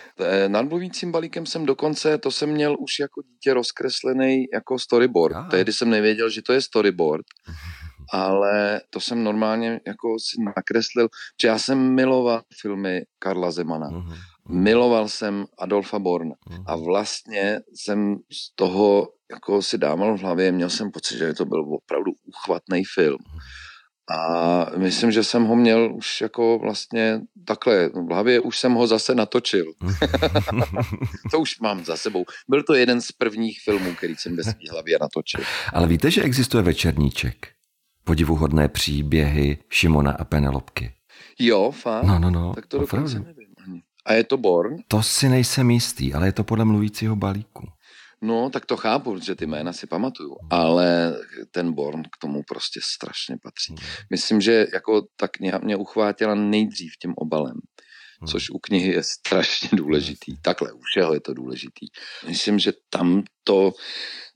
Nad 0.48 0.62
mluvícím 0.62 1.12
balíkem 1.12 1.46
jsem 1.46 1.66
dokonce, 1.66 2.18
to 2.18 2.32
jsem 2.32 2.50
měl 2.50 2.76
už 2.80 3.00
jako 3.00 3.22
dítě 3.22 3.54
rozkreslený 3.54 4.46
jako 4.54 4.80
storyboard. 4.80 5.36
Ah. 5.36 5.48
Tehdy 5.50 5.74
jsem 5.74 5.90
nevěděl, 5.90 6.30
že 6.30 6.42
to 6.42 6.54
je 6.54 6.62
storyboard. 6.62 7.26
ale 8.14 8.82
to 8.90 9.00
jsem 9.00 9.24
normálně 9.24 9.80
jako 9.88 10.08
si 10.20 10.44
nakreslil, 10.56 11.10
že 11.42 11.48
já 11.48 11.60
jsem 11.60 11.96
miloval 11.96 12.42
filmy 12.62 13.02
Karla 13.20 13.52
Zemana. 13.52 13.90
Uh-huh. 13.90 14.18
Miloval 14.50 15.08
jsem 15.08 15.46
Adolfa 15.60 16.00
Borna 16.00 16.36
uh-huh. 16.50 16.64
a 16.68 16.76
vlastně 16.76 17.60
jsem 17.74 18.16
z 18.32 18.56
toho 18.56 19.08
jako 19.34 19.62
si 19.62 19.78
dával 19.78 20.18
v 20.18 20.22
hlavě, 20.22 20.52
měl 20.52 20.70
jsem 20.70 20.92
pocit, 20.92 21.18
že 21.18 21.34
to 21.34 21.46
byl 21.46 21.66
opravdu 21.74 22.12
uchvatný 22.28 22.84
film. 22.94 23.18
A 24.12 24.66
myslím, 24.78 25.12
že 25.12 25.24
jsem 25.24 25.44
ho 25.44 25.56
měl 25.56 25.96
už 25.96 26.22
jako 26.22 26.60
vlastně 26.60 27.22
takhle 27.46 27.90
v 27.90 28.10
hlavě, 28.10 28.40
už 28.40 28.60
jsem 28.60 28.74
ho 28.74 28.88
zase 28.88 29.16
natočil. 29.16 29.66
to 31.32 31.40
už 31.40 31.60
mám 31.60 31.86
za 31.86 31.98
sebou. 31.98 32.26
Byl 32.50 32.64
to 32.64 32.74
jeden 32.74 33.02
z 33.02 33.12
prvních 33.12 33.60
filmů, 33.64 33.96
který 33.96 34.16
jsem 34.16 34.36
ve 34.36 34.44
své 34.44 34.54
hlavě 34.72 34.98
natočil. 35.02 35.44
Ale 35.74 35.88
víte, 35.88 36.12
že 36.12 36.22
existuje 36.22 36.64
večerníček? 36.64 37.48
Podivuhodné 38.04 38.68
příběhy 38.68 39.58
Šimona 39.70 40.12
a 40.12 40.24
Penelopky. 40.24 40.94
Jo, 41.40 41.72
fakt? 41.72 42.04
No, 42.04 42.20
no, 42.20 42.30
no. 42.30 42.54
Tak 42.56 42.68
to 42.68 42.80
dokonce 42.80 43.20
nevím. 43.20 43.54
A 44.06 44.14
je 44.14 44.24
to 44.24 44.38
Born? 44.38 44.76
To 44.88 45.04
si 45.04 45.30
nejsem 45.30 45.72
jistý, 45.72 46.14
ale 46.14 46.28
je 46.28 46.32
to 46.32 46.44
podle 46.44 46.66
mluvícího 46.66 47.16
balíku. 47.16 47.68
No, 48.24 48.50
tak 48.50 48.66
to 48.66 48.78
chápu, 48.78 49.20
že 49.20 49.36
ty 49.36 49.46
jména 49.46 49.74
si 49.74 49.88
pamatuju, 49.88 50.36
ale 50.50 51.16
ten 51.52 51.74
Born 51.74 52.04
k 52.04 52.18
tomu 52.22 52.44
prostě 52.48 52.80
strašně 52.84 53.38
patří. 53.44 53.76
Hmm. 53.80 53.90
Myslím, 54.10 54.42
že 54.42 54.68
jako 54.74 55.02
ta 55.16 55.28
kniha 55.28 55.58
mě 55.58 55.76
uchvátila 55.76 56.36
nejdřív 56.36 56.92
tím 57.02 57.14
obalem, 57.18 57.56
hmm. 58.20 58.28
což 58.28 58.50
u 58.50 58.60
knihy 58.60 58.92
je 58.92 59.04
strašně 59.04 59.70
důležitý. 59.74 60.38
Takhle, 60.42 60.74
u 60.74 60.80
všeho 60.92 61.14
je 61.14 61.20
to 61.20 61.34
důležitý. 61.34 61.86
Myslím, 62.28 62.60
že 62.60 62.74
tam 62.90 63.24
to 63.44 63.72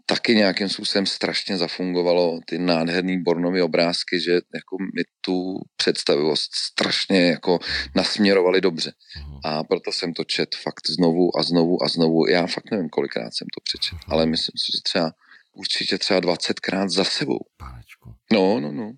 taky 0.09 0.35
nějakým 0.35 0.69
způsobem 0.69 1.05
strašně 1.05 1.57
zafungovalo 1.57 2.39
ty 2.45 2.57
nádherný 2.57 3.23
Bornovy 3.23 3.61
obrázky, 3.61 4.19
že 4.19 4.31
jako 4.33 4.77
mi 4.95 5.03
tu 5.21 5.59
představivost 5.75 6.55
strašně 6.55 7.29
jako 7.29 7.59
nasměrovali 7.95 8.61
dobře. 8.61 8.91
Mhm. 9.17 9.39
A 9.45 9.63
proto 9.63 9.91
jsem 9.91 10.13
to 10.13 10.23
čet 10.23 10.55
fakt 10.55 10.89
znovu 10.89 11.39
a 11.39 11.43
znovu 11.43 11.83
a 11.83 11.87
znovu. 11.87 12.27
Já 12.27 12.47
fakt 12.47 12.71
nevím, 12.71 12.89
kolikrát 12.89 13.31
jsem 13.33 13.47
to 13.55 13.61
přečet, 13.63 13.97
ale 14.07 14.25
myslím 14.25 14.53
si, 14.57 14.77
že 14.77 14.81
třeba 14.83 15.11
určitě 15.53 15.97
třeba 15.97 16.19
20krát 16.21 16.89
za 16.89 17.03
sebou. 17.03 17.39
No, 18.33 18.59
no, 18.59 18.71
no. 18.71 18.93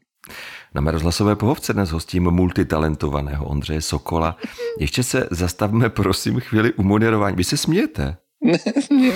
Na 0.75 0.81
mé 0.81 0.91
rozhlasové 0.91 1.35
pohovce 1.35 1.73
dnes 1.73 1.89
hostím 1.89 2.31
multitalentovaného 2.31 3.45
Ondřeje 3.45 3.81
Sokola. 3.81 4.37
Ještě 4.79 5.03
se 5.03 5.27
zastavme, 5.31 5.89
prosím, 5.89 6.39
chvíli 6.39 6.73
u 6.73 6.83
moderování. 6.83 7.35
Vy 7.35 7.43
se 7.43 7.57
smějete? 7.57 8.17
Ne, 8.41 8.58
ne, 8.91 9.12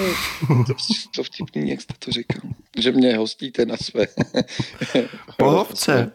to, 0.68 0.74
to 1.16 1.24
vtipný, 1.24 1.70
jak 1.70 1.82
jste 1.82 1.94
to 2.00 2.12
říkal. 2.12 2.42
Že 2.78 2.92
mě 2.92 3.18
hostíte 3.18 3.66
na 3.66 3.78
své 3.78 4.06
pohovce. 5.38 6.12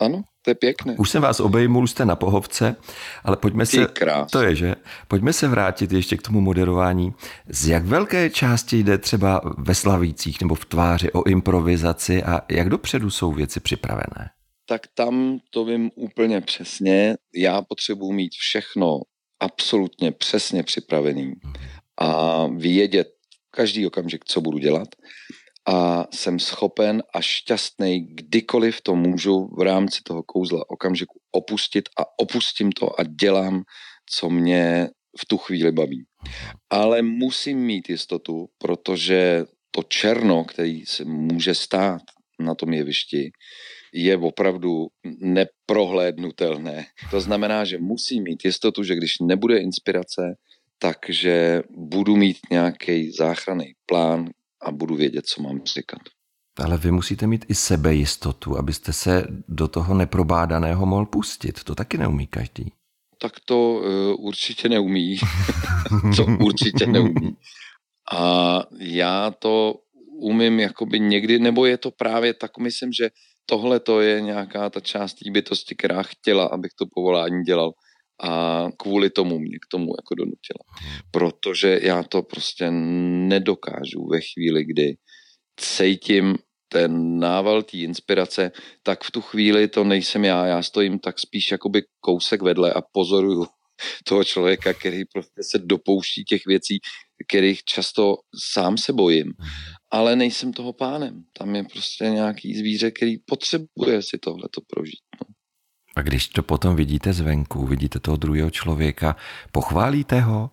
Ano. 0.00 0.22
To 0.42 0.50
je 0.50 0.54
pěkné. 0.54 0.94
Už 0.98 1.10
jsem 1.10 1.22
vás 1.22 1.40
obejmul, 1.40 1.86
jste 1.86 2.04
na 2.04 2.16
pohovce, 2.16 2.76
ale 3.24 3.36
pojďme 3.36 3.66
se... 3.66 3.86
To 4.30 4.42
je, 4.42 4.54
že? 4.54 4.74
Pojďme 5.08 5.32
se 5.32 5.48
vrátit 5.48 5.92
ještě 5.92 6.16
k 6.16 6.22
tomu 6.22 6.40
moderování. 6.40 7.14
Z 7.48 7.68
jak 7.68 7.84
velké 7.84 8.30
části 8.30 8.82
jde 8.82 8.98
třeba 8.98 9.40
ve 9.58 9.74
Slavících 9.74 10.40
nebo 10.40 10.54
v 10.54 10.64
tváři 10.64 11.12
o 11.12 11.28
improvizaci 11.28 12.22
a 12.22 12.40
jak 12.48 12.68
dopředu 12.68 13.10
jsou 13.10 13.32
věci 13.32 13.60
připravené? 13.60 14.30
Tak 14.66 14.80
tam 14.94 15.38
to 15.50 15.64
vím 15.64 15.90
úplně 15.94 16.40
přesně. 16.40 17.16
Já 17.34 17.62
potřebuji 17.62 18.12
mít 18.12 18.32
všechno 18.32 19.00
absolutně 19.40 20.12
přesně 20.12 20.62
připravený 20.62 21.32
a 22.00 22.46
vědět 22.46 23.08
každý 23.50 23.86
okamžik, 23.86 24.24
co 24.24 24.40
budu 24.40 24.58
dělat 24.58 24.88
a 25.66 26.06
jsem 26.12 26.38
schopen 26.38 27.02
a 27.14 27.20
šťastný, 27.20 28.06
kdykoliv 28.14 28.80
to 28.80 28.94
můžu 28.94 29.48
v 29.58 29.62
rámci 29.62 30.00
toho 30.04 30.22
kouzla 30.22 30.70
okamžiku 30.70 31.18
opustit 31.32 31.88
a 31.98 32.02
opustím 32.18 32.72
to 32.72 33.00
a 33.00 33.04
dělám, 33.04 33.62
co 34.10 34.30
mě 34.30 34.88
v 35.20 35.26
tu 35.26 35.38
chvíli 35.38 35.72
baví. 35.72 36.04
Ale 36.70 37.02
musím 37.02 37.58
mít 37.58 37.88
jistotu, 37.88 38.46
protože 38.58 39.44
to 39.70 39.82
černo, 39.82 40.44
který 40.44 40.86
se 40.86 41.04
může 41.04 41.54
stát 41.54 42.02
na 42.40 42.54
tom 42.54 42.72
jevišti, 42.72 43.30
je 43.94 44.16
opravdu 44.16 44.86
neprohlédnutelné. 45.20 46.86
To 47.10 47.20
znamená, 47.20 47.64
že 47.64 47.78
musím 47.78 48.22
mít 48.22 48.44
jistotu, 48.44 48.82
že 48.82 48.96
když 48.96 49.12
nebude 49.22 49.58
inspirace, 49.58 50.34
takže 50.78 51.62
budu 51.70 52.16
mít 52.16 52.36
nějaký 52.50 53.12
záchranný 53.12 53.72
plán, 53.86 54.30
a 54.64 54.72
budu 54.72 54.96
vědět, 54.96 55.26
co 55.26 55.42
mám 55.42 55.60
říkat. 55.64 55.98
Ale 56.58 56.78
vy 56.78 56.90
musíte 56.90 57.26
mít 57.26 57.44
i 57.48 57.54
sebejistotu, 57.54 58.58
abyste 58.58 58.92
se 58.92 59.26
do 59.48 59.68
toho 59.68 59.94
neprobádaného 59.94 60.86
mohl 60.86 61.06
pustit. 61.06 61.64
To 61.64 61.74
taky 61.74 61.98
neumí 61.98 62.26
každý. 62.26 62.72
Tak 63.18 63.32
to 63.44 63.72
uh, 63.72 64.26
určitě 64.26 64.68
neumí. 64.68 65.16
to 66.16 66.24
určitě 66.44 66.86
neumí. 66.86 67.36
A 68.12 68.60
já 68.78 69.30
to 69.30 69.74
umím 70.20 70.60
jakoby 70.60 71.00
někdy, 71.00 71.38
nebo 71.38 71.66
je 71.66 71.78
to 71.78 71.90
právě 71.90 72.34
tak, 72.34 72.58
myslím, 72.58 72.92
že 72.92 73.10
tohle 73.46 73.80
to 73.80 74.00
je 74.00 74.20
nějaká 74.20 74.70
ta 74.70 74.80
část 74.80 75.14
té 75.14 75.30
bytosti, 75.30 75.74
která 75.74 76.02
chtěla, 76.02 76.46
abych 76.46 76.70
to 76.78 76.86
povolání 76.94 77.42
dělal 77.42 77.72
a 78.22 78.66
kvůli 78.76 79.10
tomu 79.10 79.38
mě 79.38 79.56
k 79.56 79.70
tomu 79.70 79.92
jako 79.98 80.14
donutila. 80.14 80.64
Protože 81.10 81.80
já 81.82 82.02
to 82.02 82.22
prostě 82.22 82.70
nedokážu 82.70 84.06
ve 84.10 84.20
chvíli, 84.20 84.64
kdy 84.64 84.96
cítím 85.60 86.36
ten 86.68 87.18
nával 87.18 87.62
té 87.62 87.76
inspirace, 87.76 88.52
tak 88.82 89.04
v 89.04 89.10
tu 89.10 89.20
chvíli 89.20 89.68
to 89.68 89.84
nejsem 89.84 90.24
já, 90.24 90.46
já 90.46 90.62
stojím 90.62 90.98
tak 90.98 91.18
spíš 91.18 91.50
jakoby 91.50 91.82
kousek 92.00 92.42
vedle 92.42 92.72
a 92.72 92.82
pozoruju 92.92 93.46
toho 94.04 94.24
člověka, 94.24 94.74
který 94.74 95.04
prostě 95.04 95.42
se 95.42 95.58
dopouští 95.58 96.24
těch 96.24 96.46
věcí, 96.46 96.78
kterých 97.28 97.64
často 97.64 98.16
sám 98.52 98.78
se 98.78 98.92
bojím, 98.92 99.32
ale 99.90 100.16
nejsem 100.16 100.52
toho 100.52 100.72
pánem. 100.72 101.22
Tam 101.38 101.54
je 101.54 101.64
prostě 101.64 102.04
nějaký 102.04 102.54
zvíře, 102.54 102.90
který 102.90 103.18
potřebuje 103.18 104.02
si 104.02 104.18
tohle 104.18 104.48
to 104.54 104.60
prožít. 104.68 105.00
No. 105.20 105.34
A 105.96 106.02
když 106.02 106.28
to 106.28 106.42
potom 106.42 106.76
vidíte 106.76 107.12
zvenku, 107.12 107.66
vidíte 107.66 108.00
toho 108.00 108.16
druhého 108.16 108.50
člověka, 108.50 109.16
pochválíte 109.52 110.20
ho? 110.20 110.50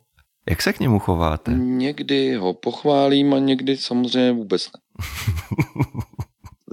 Jak 0.49 0.61
se 0.61 0.73
k 0.73 0.79
němu 0.79 0.99
chováte? 0.99 1.51
Někdy 1.53 2.35
ho 2.35 2.53
pochválím 2.53 3.33
a 3.33 3.39
někdy 3.39 3.77
samozřejmě 3.77 4.31
vůbec 4.31 4.67
ne. 4.67 5.05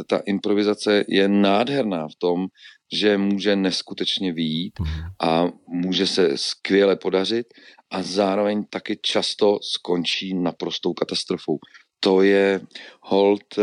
Ta 0.07 0.19
improvizace 0.27 1.05
je 1.09 1.29
nádherná 1.29 2.09
v 2.09 2.15
tom, 2.19 2.47
že 2.93 3.19
může 3.19 3.57
neskutečně 3.57 4.33
výjít 4.33 4.81
mhm. 4.81 5.01
a 5.23 5.45
může 5.67 6.07
se 6.07 6.39
skvěle 6.39 6.97
podařit 6.97 7.47
a 7.91 8.03
zároveň 8.03 8.65
taky 8.71 8.99
často 9.03 9.59
skončí 9.63 10.35
naprostou 10.35 10.93
katastrofou. 10.93 11.59
To 12.01 12.23
je 12.23 12.61
hold 13.01 13.59
eh, 13.59 13.63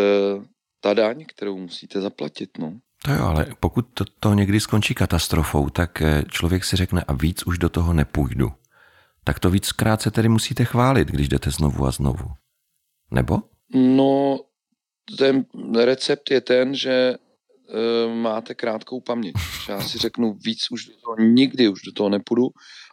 ta 0.79 0.93
daň, 0.93 1.25
kterou 1.27 1.57
musíte 1.57 2.01
zaplatit. 2.01 2.49
No. 2.59 2.79
To 3.05 3.11
jo, 3.11 3.25
ale 3.25 3.45
pokud 3.59 3.85
to, 3.93 4.05
to 4.19 4.33
někdy 4.33 4.59
skončí 4.59 4.93
katastrofou, 4.93 5.69
tak 5.69 6.01
eh, 6.01 6.23
člověk 6.31 6.63
si 6.63 6.75
řekne 6.75 7.03
a 7.07 7.13
víc 7.13 7.47
už 7.47 7.57
do 7.57 7.69
toho 7.69 7.93
nepůjdu. 7.93 8.51
Tak 9.23 9.39
to 9.39 9.49
víckrát 9.49 10.01
se 10.01 10.11
tedy 10.11 10.29
musíte 10.29 10.65
chválit, 10.65 11.07
když 11.07 11.29
jdete 11.29 11.51
znovu 11.51 11.85
a 11.85 11.91
znovu. 11.91 12.31
Nebo? 13.11 13.41
No, 13.75 14.39
ten 15.17 15.45
recept 15.83 16.31
je 16.31 16.41
ten, 16.41 16.75
že 16.75 16.91
e, 16.91 17.17
máte 18.15 18.55
krátkou 18.55 19.01
paměť. 19.01 19.35
Já 19.69 19.81
si 19.81 19.97
řeknu 19.97 20.33
víc 20.45 20.71
už 20.71 20.85
do 20.85 20.93
toho, 21.03 21.27
nikdy 21.27 21.69
už 21.69 21.81
do 21.81 21.91
toho 21.91 22.09
nepůjdu 22.09 22.49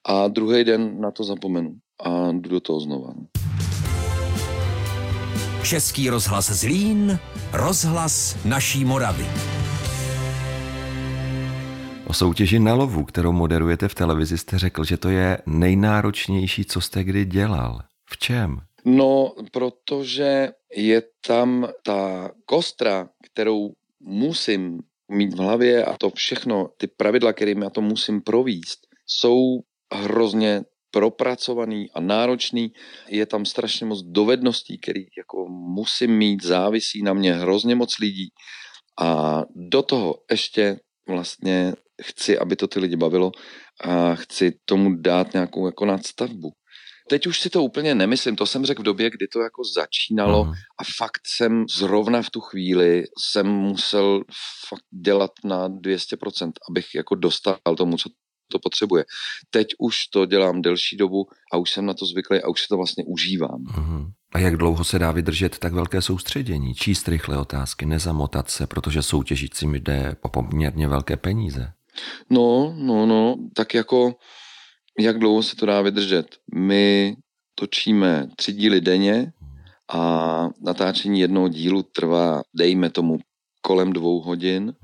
a 0.07 0.29
druhý 0.29 0.65
den 0.65 1.01
na 1.01 1.11
to 1.11 1.25
zapomenu 1.25 1.75
a 2.05 2.33
jdu 2.33 2.51
do 2.51 2.61
toho 2.61 2.81
znova. 2.81 3.15
Český 5.63 6.11
rozhlas 6.11 6.51
Zlín, 6.51 7.19
rozhlas 7.53 8.45
naší 8.45 8.85
Moravy. 8.85 9.27
O 12.07 12.15
soutěži 12.15 12.59
na 12.59 12.75
lovu, 12.75 13.05
kterou 13.05 13.33
moderujete 13.33 13.89
v 13.89 13.95
televizi, 13.95 14.39
jste 14.39 14.59
řekl, 14.59 14.85
že 14.85 14.97
to 14.97 15.09
je 15.09 15.39
nejnáročnější, 15.47 16.65
co 16.65 16.81
jste 16.81 17.05
kdy 17.05 17.25
dělal. 17.25 17.81
V 18.11 18.19
čem? 18.19 18.61
No, 18.85 19.35
protože 19.53 20.53
je 20.77 21.03
tam 21.27 21.69
ta 21.83 22.31
kostra, 22.47 23.09
kterou 23.25 23.73
musím 24.01 24.81
mít 25.09 25.35
v 25.35 25.39
hlavě 25.39 25.85
a 25.85 25.97
to 25.97 26.11
všechno, 26.11 26.69
ty 26.77 26.87
pravidla, 26.87 27.33
kterými 27.33 27.65
já 27.65 27.71
to 27.71 27.81
musím 27.81 28.21
províst, 28.21 28.87
jsou 29.07 29.61
hrozně 29.95 30.63
propracovaný 30.91 31.91
a 31.95 32.01
náročný. 32.01 32.73
Je 33.09 33.27
tam 33.27 33.45
strašně 33.45 33.87
moc 33.87 34.03
dovedností, 34.03 34.79
které 34.79 35.01
jako 35.19 35.49
musím 35.49 36.11
mít, 36.19 36.43
závisí 36.43 37.03
na 37.03 37.13
mě 37.13 37.35
hrozně 37.35 37.75
moc 37.75 37.99
lidí. 37.99 38.29
A 39.01 39.43
do 39.57 39.83
toho 39.83 40.15
ještě 40.31 40.81
vlastně 41.09 41.75
chci, 42.03 42.39
aby 42.39 42.57
to 42.57 42.69
ty 42.69 42.81
lidi 42.81 42.97
bavilo 42.97 43.33
a 43.85 44.15
chci 44.15 44.53
tomu 44.65 44.97
dát 44.97 45.33
nějakou 45.33 45.67
jako 45.67 45.85
nadstavbu. 45.87 46.53
Teď 47.09 47.27
už 47.27 47.41
si 47.41 47.51
to 47.51 47.63
úplně 47.63 47.95
nemyslím, 47.95 48.37
to 48.37 48.47
jsem 48.47 48.67
řekl 48.67 48.83
v 48.83 48.85
době, 48.85 49.11
kdy 49.11 49.29
to 49.29 49.41
jako 49.41 49.63
začínalo 49.75 50.45
uh-huh. 50.45 50.55
a 50.79 50.85
fakt 50.97 51.21
jsem 51.27 51.65
zrovna 51.69 52.23
v 52.23 52.31
tu 52.31 52.41
chvíli 52.41 53.05
jsem 53.19 53.47
musel 53.47 54.23
fakt 54.69 54.85
dělat 55.05 55.31
na 55.45 55.69
200%, 55.69 56.53
abych 56.71 56.87
jako 56.95 57.15
dostal 57.15 57.77
tomu, 57.77 57.97
co 57.97 58.11
to 58.53 58.59
potřebuje. 58.59 59.05
Teď 59.51 59.67
už 59.79 60.07
to 60.07 60.27
dělám 60.27 60.63
delší 60.63 60.97
dobu 60.97 61.27
a 61.53 61.57
už 61.57 61.71
jsem 61.71 61.87
na 61.87 61.95
to 61.95 62.07
zvyklý 62.07 62.43
a 62.43 62.49
už 62.49 62.61
si 62.63 62.69
to 62.69 62.77
vlastně 62.77 63.05
užívám. 63.07 63.65
Uh-huh. 63.65 64.13
A 64.33 64.39
jak 64.39 64.57
dlouho 64.57 64.85
se 64.85 64.99
dá 64.99 65.13
vydržet 65.13 65.59
tak 65.59 65.73
velké 65.73 66.03
soustředění? 66.03 66.75
Číst 66.75 67.09
rychle 67.09 67.39
otázky, 67.39 67.87
nezamotat 67.87 68.51
se, 68.51 68.67
protože 68.67 69.03
soutěžícím 69.03 69.75
jde 69.75 70.17
o 70.21 70.29
poměrně 70.29 70.89
velké 70.89 71.17
peníze. 71.17 71.73
No, 72.31 72.75
no, 72.77 73.07
no, 73.07 73.37
tak 73.55 73.75
jako 73.75 74.15
jak 75.01 75.19
dlouho 75.19 75.43
se 75.43 75.57
to 75.57 75.67
dá 75.67 75.83
vydržet? 75.83 76.37
My 76.55 77.17
točíme 77.55 78.29
tři 78.37 78.53
díly 78.53 78.81
denně 78.81 79.33
a 79.93 80.49
natáčení 80.61 81.21
jednoho 81.21 81.49
dílu 81.49 81.83
trvá, 81.83 82.43
dejme 82.55 82.91
tomu, 82.91 83.19
kolem 83.61 83.93
dvou 83.93 84.21
hodin, 84.21 84.75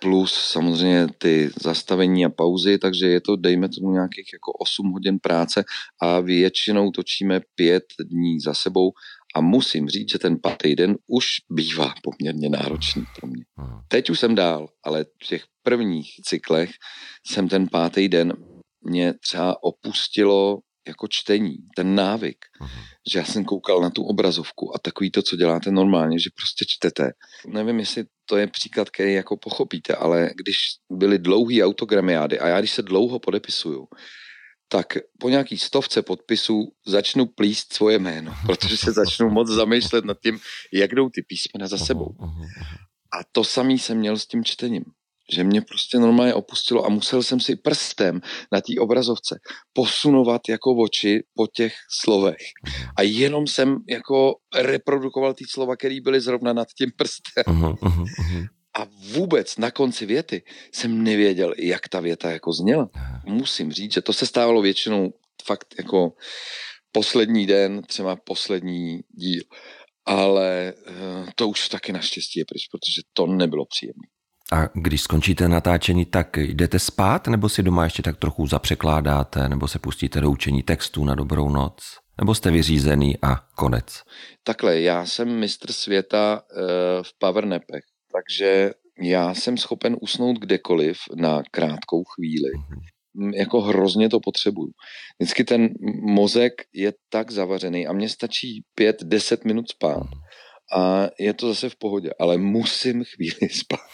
plus 0.00 0.34
samozřejmě 0.34 1.06
ty 1.18 1.50
zastavení 1.60 2.24
a 2.24 2.28
pauzy, 2.28 2.78
takže 2.78 3.06
je 3.06 3.20
to, 3.20 3.36
dejme 3.36 3.68
tomu, 3.68 3.92
nějakých 3.92 4.30
jako 4.32 4.52
8 4.52 4.90
hodin 4.90 5.18
práce 5.18 5.64
a 6.02 6.20
většinou 6.20 6.90
točíme 6.90 7.40
pět 7.54 7.84
dní 8.00 8.40
za 8.40 8.54
sebou 8.54 8.92
a 9.34 9.40
musím 9.40 9.88
říct, 9.88 10.12
že 10.12 10.18
ten 10.18 10.38
pátý 10.42 10.76
den 10.76 10.96
už 11.06 11.26
bývá 11.50 11.94
poměrně 12.02 12.48
náročný 12.48 13.04
pro 13.20 13.28
mě. 13.28 13.44
Teď 13.88 14.10
už 14.10 14.20
jsem 14.20 14.34
dál, 14.34 14.68
ale 14.84 15.04
v 15.24 15.26
těch 15.26 15.44
prvních 15.62 16.10
cyklech 16.24 16.70
jsem 17.26 17.48
ten 17.48 17.68
pátý 17.68 18.08
den 18.08 18.32
mě 18.84 19.14
třeba 19.14 19.62
opustilo 19.62 20.58
jako 20.88 21.06
čtení, 21.10 21.56
ten 21.76 21.94
návyk, 21.94 22.38
uh-huh. 22.60 22.84
že 23.12 23.18
já 23.18 23.24
jsem 23.24 23.44
koukal 23.44 23.80
na 23.80 23.90
tu 23.90 24.02
obrazovku 24.02 24.76
a 24.76 24.78
takový 24.78 25.10
to, 25.10 25.22
co 25.22 25.36
děláte 25.36 25.70
normálně, 25.70 26.18
že 26.18 26.30
prostě 26.36 26.64
čtete. 26.68 27.12
Nevím, 27.46 27.78
jestli 27.78 28.04
to 28.28 28.36
je 28.36 28.46
příklad, 28.46 28.90
který 28.90 29.14
jako 29.14 29.36
pochopíte, 29.36 29.94
ale 29.94 30.30
když 30.36 30.56
byly 30.92 31.18
dlouhý 31.18 31.64
autogramiády 31.64 32.38
a 32.38 32.48
já 32.48 32.58
když 32.58 32.72
se 32.72 32.82
dlouho 32.82 33.18
podepisuju, 33.18 33.86
tak 34.68 34.98
po 35.18 35.28
nějaký 35.28 35.58
stovce 35.58 36.02
podpisů 36.02 36.72
začnu 36.86 37.26
plíst 37.26 37.72
svoje 37.72 37.98
jméno, 37.98 38.34
protože 38.46 38.76
se 38.76 38.92
začnu 38.92 39.30
moc 39.30 39.48
zamýšlet 39.48 40.04
nad 40.04 40.16
tím, 40.22 40.38
jak 40.72 40.94
jdou 40.94 41.08
ty 41.08 41.22
písmena 41.22 41.68
za 41.68 41.78
sebou. 41.78 42.14
A 43.20 43.24
to 43.32 43.44
samý 43.44 43.78
jsem 43.78 43.98
měl 43.98 44.18
s 44.18 44.26
tím 44.26 44.44
čtením 44.44 44.84
že 45.32 45.44
mě 45.44 45.60
prostě 45.60 45.98
normálně 45.98 46.34
opustilo 46.34 46.86
a 46.86 46.88
musel 46.88 47.22
jsem 47.22 47.40
si 47.40 47.56
prstem 47.56 48.20
na 48.52 48.60
té 48.60 48.80
obrazovce 48.80 49.40
posunovat 49.72 50.40
jako 50.48 50.76
oči 50.76 51.22
po 51.34 51.46
těch 51.46 51.74
slovech. 52.00 52.36
A 52.96 53.02
jenom 53.02 53.46
jsem 53.46 53.76
jako 53.88 54.34
reprodukoval 54.54 55.34
ty 55.34 55.44
slova, 55.48 55.76
které 55.76 56.00
byly 56.00 56.20
zrovna 56.20 56.52
nad 56.52 56.68
tím 56.78 56.90
prstem. 56.96 57.44
Uh-huh, 57.46 57.74
uh-huh. 57.74 58.48
A 58.78 58.86
vůbec 59.12 59.56
na 59.56 59.70
konci 59.70 60.06
věty 60.06 60.42
jsem 60.72 61.02
nevěděl, 61.02 61.54
jak 61.58 61.88
ta 61.88 62.00
věta 62.00 62.30
jako 62.30 62.52
zněla. 62.52 62.90
Musím 63.26 63.72
říct, 63.72 63.92
že 63.92 64.02
to 64.02 64.12
se 64.12 64.26
stávalo 64.26 64.62
většinou 64.62 65.12
fakt 65.44 65.74
jako 65.78 66.12
poslední 66.92 67.46
den, 67.46 67.82
třeba 67.82 68.16
poslední 68.16 69.00
díl. 69.10 69.42
Ale 70.06 70.72
eh, 70.86 70.92
to 71.34 71.48
už 71.48 71.68
taky 71.68 71.92
naštěstí 71.92 72.38
je 72.38 72.44
pryč, 72.44 72.68
protože 72.70 73.02
to 73.12 73.26
nebylo 73.26 73.64
příjemné. 73.66 74.06
A 74.52 74.68
když 74.74 75.00
skončíte 75.02 75.48
natáčení, 75.48 76.04
tak 76.04 76.36
jdete 76.36 76.78
spát, 76.78 77.28
nebo 77.28 77.48
si 77.48 77.62
doma 77.62 77.84
ještě 77.84 78.02
tak 78.02 78.16
trochu 78.16 78.46
zapřekládáte, 78.46 79.48
nebo 79.48 79.68
se 79.68 79.78
pustíte 79.78 80.20
do 80.20 80.30
učení 80.30 80.62
textů 80.62 81.04
na 81.04 81.14
dobrou 81.14 81.48
noc? 81.48 81.76
Nebo 82.18 82.34
jste 82.34 82.50
vyřízený 82.50 83.18
a 83.22 83.36
konec? 83.54 84.02
Takhle, 84.44 84.80
já 84.80 85.06
jsem 85.06 85.28
mistr 85.40 85.72
světa 85.72 86.42
uh, 86.42 86.62
v 87.02 87.18
powernapech, 87.18 87.84
takže 88.18 88.70
já 89.02 89.34
jsem 89.34 89.56
schopen 89.56 89.96
usnout 90.00 90.38
kdekoliv 90.38 90.98
na 91.16 91.42
krátkou 91.50 92.04
chvíli. 92.04 92.50
Mm-hmm. 92.52 93.34
Jako 93.34 93.60
hrozně 93.60 94.08
to 94.08 94.20
potřebuju. 94.20 94.70
Vždycky 95.18 95.44
ten 95.44 95.68
mozek 96.02 96.52
je 96.72 96.92
tak 97.08 97.30
zavařený 97.30 97.86
a 97.86 97.92
mně 97.92 98.08
stačí 98.08 98.64
pět, 98.74 98.96
deset 99.02 99.44
minut 99.44 99.70
spát. 99.70 100.06
A 100.76 101.08
je 101.18 101.34
to 101.34 101.48
zase 101.48 101.68
v 101.68 101.76
pohodě, 101.76 102.10
ale 102.18 102.38
musím 102.38 103.04
chvíli 103.04 103.48
spát. 103.52 103.88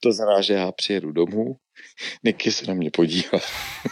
To 0.00 0.12
znamená, 0.12 0.40
že 0.40 0.54
já 0.54 0.72
přijedu 0.72 1.12
domů, 1.12 1.56
Niky 2.24 2.52
se 2.52 2.66
na 2.66 2.74
mě 2.74 2.90
podívá, 2.90 3.38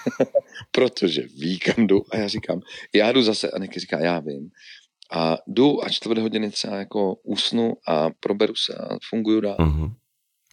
protože 0.70 1.22
ví, 1.22 1.58
kam 1.58 1.86
jdu 1.86 2.02
a 2.10 2.16
já 2.16 2.28
říkám, 2.28 2.60
já 2.94 3.12
jdu 3.12 3.22
zase 3.22 3.50
a 3.50 3.58
Niky 3.58 3.80
říká, 3.80 3.98
já 4.00 4.20
vím. 4.20 4.50
A 5.14 5.36
jdu 5.46 5.84
a 5.84 5.88
čtvrt 5.88 6.18
hodiny 6.18 6.50
třeba 6.50 6.76
jako 6.76 7.14
usnu 7.14 7.72
a 7.88 8.10
proberu 8.20 8.54
se 8.54 8.74
a 8.74 8.96
funguju 9.10 9.40
dál. 9.40 9.56
Uh-huh. 9.58 9.94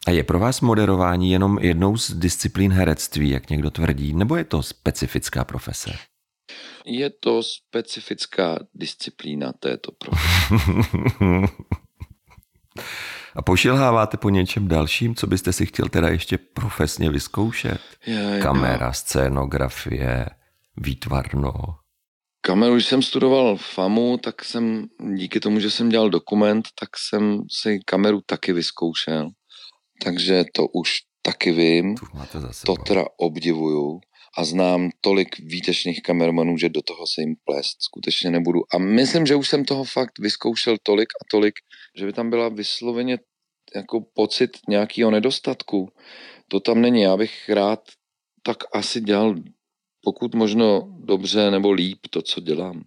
A 0.07 0.11
je 0.11 0.23
pro 0.23 0.39
vás 0.39 0.61
moderování 0.61 1.31
jenom 1.31 1.59
jednou 1.59 1.97
z 1.97 2.11
disciplín 2.11 2.71
herectví, 2.71 3.29
jak 3.29 3.49
někdo 3.49 3.71
tvrdí, 3.71 4.13
nebo 4.13 4.35
je 4.35 4.43
to 4.43 4.63
specifická 4.63 5.43
profese? 5.43 5.91
Je 6.85 7.09
to 7.09 7.43
specifická 7.43 8.59
disciplína 8.73 9.53
této 9.59 9.91
profese. 9.91 10.55
A 13.35 13.41
pošilháváte 13.41 14.17
po 14.17 14.29
něčem 14.29 14.67
dalším, 14.67 15.15
co 15.15 15.27
byste 15.27 15.53
si 15.53 15.65
chtěl 15.65 15.89
teda 15.89 16.09
ještě 16.09 16.37
profesně 16.37 17.09
vyzkoušet? 17.09 17.81
Je, 18.05 18.39
Kamera, 18.41 18.85
jo. 18.85 18.93
scénografie, 18.93 20.25
výtvarno. 20.77 21.53
Kameru, 22.41 22.73
když 22.73 22.87
jsem 22.87 23.01
studoval 23.01 23.57
FAMu, 23.57 24.17
tak 24.17 24.45
jsem, 24.45 24.87
díky 25.15 25.39
tomu, 25.39 25.59
že 25.59 25.71
jsem 25.71 25.89
dělal 25.89 26.09
dokument, 26.09 26.67
tak 26.79 26.89
jsem 26.97 27.41
si 27.51 27.79
kameru 27.85 28.21
taky 28.25 28.53
vyzkoušel. 28.53 29.29
Takže 30.03 30.45
to 30.53 30.67
už 30.67 30.99
taky 31.21 31.51
vím. 31.51 31.95
To, 32.65 32.75
teda 32.75 33.05
obdivuju 33.17 33.99
a 34.37 34.45
znám 34.45 34.89
tolik 35.01 35.39
výtečných 35.39 36.01
kamermanů, 36.01 36.57
že 36.57 36.69
do 36.69 36.81
toho 36.81 37.07
se 37.07 37.21
jim 37.21 37.35
plést 37.45 37.77
skutečně 37.79 38.31
nebudu. 38.31 38.59
A 38.73 38.77
myslím, 38.77 39.25
že 39.25 39.35
už 39.35 39.49
jsem 39.49 39.65
toho 39.65 39.83
fakt 39.83 40.19
vyzkoušel 40.19 40.77
tolik 40.83 41.09
a 41.21 41.25
tolik, 41.31 41.53
že 41.97 42.05
by 42.05 42.13
tam 42.13 42.29
byla 42.29 42.49
vysloveně 42.49 43.17
jako 43.75 44.01
pocit 44.13 44.51
nějakého 44.69 45.11
nedostatku. 45.11 45.89
To 46.47 46.59
tam 46.59 46.81
není. 46.81 47.01
Já 47.01 47.17
bych 47.17 47.49
rád 47.49 47.79
tak 48.43 48.57
asi 48.73 49.01
dělal 49.01 49.35
pokud 50.03 50.35
možno 50.35 50.97
dobře 51.03 51.51
nebo 51.51 51.71
líp 51.71 51.99
to, 52.09 52.21
co 52.21 52.41
dělám. 52.41 52.83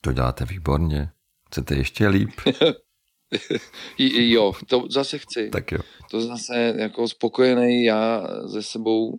To 0.00 0.12
děláte 0.12 0.44
výborně. 0.44 1.08
Chcete 1.46 1.74
ještě 1.74 2.08
líp? 2.08 2.30
jo, 3.98 4.52
to 4.68 4.86
zase 4.90 5.18
chci. 5.18 5.50
Tak 5.50 5.72
jo. 5.72 5.78
To 6.10 6.20
zase 6.20 6.74
jako 6.78 7.08
spokojený 7.08 7.84
já 7.84 8.26
ze 8.44 8.62
sebou 8.62 9.12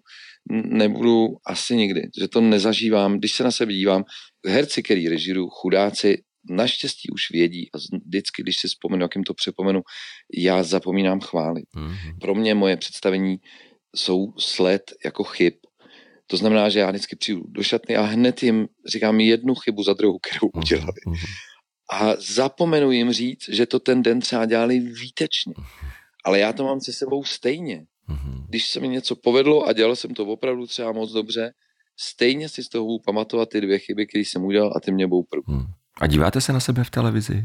nebudu 0.52 1.28
asi 1.48 1.76
nikdy, 1.76 2.02
že 2.20 2.28
to 2.28 2.42
nezažívám. 2.42 3.18
Když 3.18 3.32
se 3.32 3.44
na 3.44 3.52
sebe 3.52 3.74
dívám, 3.74 4.04
herci, 4.48 4.84
který 4.84 5.10
režíru, 5.10 5.50
chudáci, 5.50 6.24
naštěstí 6.50 7.10
už 7.10 7.32
vědí 7.32 7.70
a 7.74 7.78
vždycky, 7.78 8.42
když 8.42 8.58
si 8.60 8.68
vzpomenu, 8.68 9.02
jak 9.02 9.16
jim 9.16 9.24
to 9.24 9.34
připomenu, 9.34 9.82
já 10.38 10.64
zapomínám 10.64 11.20
chválit. 11.20 11.66
Mm-hmm. 11.76 12.18
Pro 12.22 12.36
mě 12.36 12.56
moje 12.56 12.78
představení 12.78 13.38
jsou 13.96 14.34
sled 14.40 14.92
jako 15.06 15.24
chyb. 15.24 15.54
To 16.28 16.38
znamená, 16.38 16.70
že 16.70 16.80
já 16.80 16.90
vždycky 16.90 17.16
přijdu 17.16 17.44
do 17.48 17.64
šatny 17.64 17.96
a 17.96 18.02
hned 18.02 18.44
jim 18.44 18.68
říkám 18.88 19.20
jednu 19.20 19.56
chybu 19.56 19.84
za 19.84 19.94
druhou, 19.94 20.20
kterou 20.20 20.50
mhm, 20.54 20.64
udělali. 20.64 21.02
Mm-hmm. 21.08 21.30
A 21.92 22.16
zapomenu 22.36 22.92
jim 22.92 23.12
říct, 23.12 23.50
že 23.50 23.66
to 23.66 23.80
ten 23.80 24.04
den 24.04 24.20
třeba 24.20 24.46
dělali 24.46 24.80
výtečně. 24.80 25.54
Mm-hmm. 25.54 25.88
Ale 26.26 26.40
já 26.40 26.54
to 26.54 26.64
mám 26.64 26.82
se 26.82 26.94
sebou 26.94 27.24
stejně. 27.24 27.86
Když 28.50 28.70
se 28.70 28.80
mi 28.80 28.88
něco 28.88 29.16
povedlo 29.16 29.68
a 29.68 29.74
dělal 29.74 29.96
jsem 29.96 30.14
to 30.14 30.26
opravdu 30.26 30.68
třeba 30.68 30.92
moc 30.92 31.12
dobře, 31.12 31.54
stejně 31.98 32.50
si 32.50 32.64
z 32.64 32.70
toho 32.70 32.86
budu 32.86 33.00
pamatovat 33.00 33.50
ty 33.50 33.62
dvě 33.62 33.80
chyby, 33.80 34.08
které 34.08 34.22
jsem 34.22 34.44
udělal 34.44 34.74
a 34.76 34.80
ty 34.80 34.92
mě 34.92 35.08
budou 35.08 35.24
první. 35.24 35.66
A 36.02 36.08
díváte 36.08 36.42
se 36.42 36.54
na 36.54 36.60
sebe 36.60 36.84
v 36.84 36.90
televizi? 36.90 37.44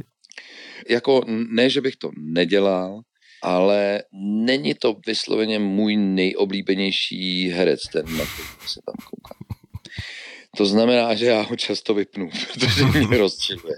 Jako 0.89 1.25
ne, 1.51 1.71
že 1.71 1.81
bych 1.81 1.97
to 1.97 2.11
nedělal, 2.19 3.01
ale 3.43 4.03
není 4.13 4.75
to 4.75 4.97
vysloveně 5.07 5.59
můj 5.59 5.97
nejoblíbenější 5.97 7.49
herec, 7.49 7.81
ten, 7.93 8.17
na 8.17 8.25
se 8.67 8.81
tam 8.87 8.95
koukám. 9.11 9.39
To 10.57 10.67
znamená, 10.67 11.15
že 11.15 11.27
já 11.27 11.43
ho 11.43 11.57
často 11.57 11.95
vypnu, 11.95 12.31
protože 12.55 12.85
mě 12.85 13.19
rozčiluje. 13.19 13.77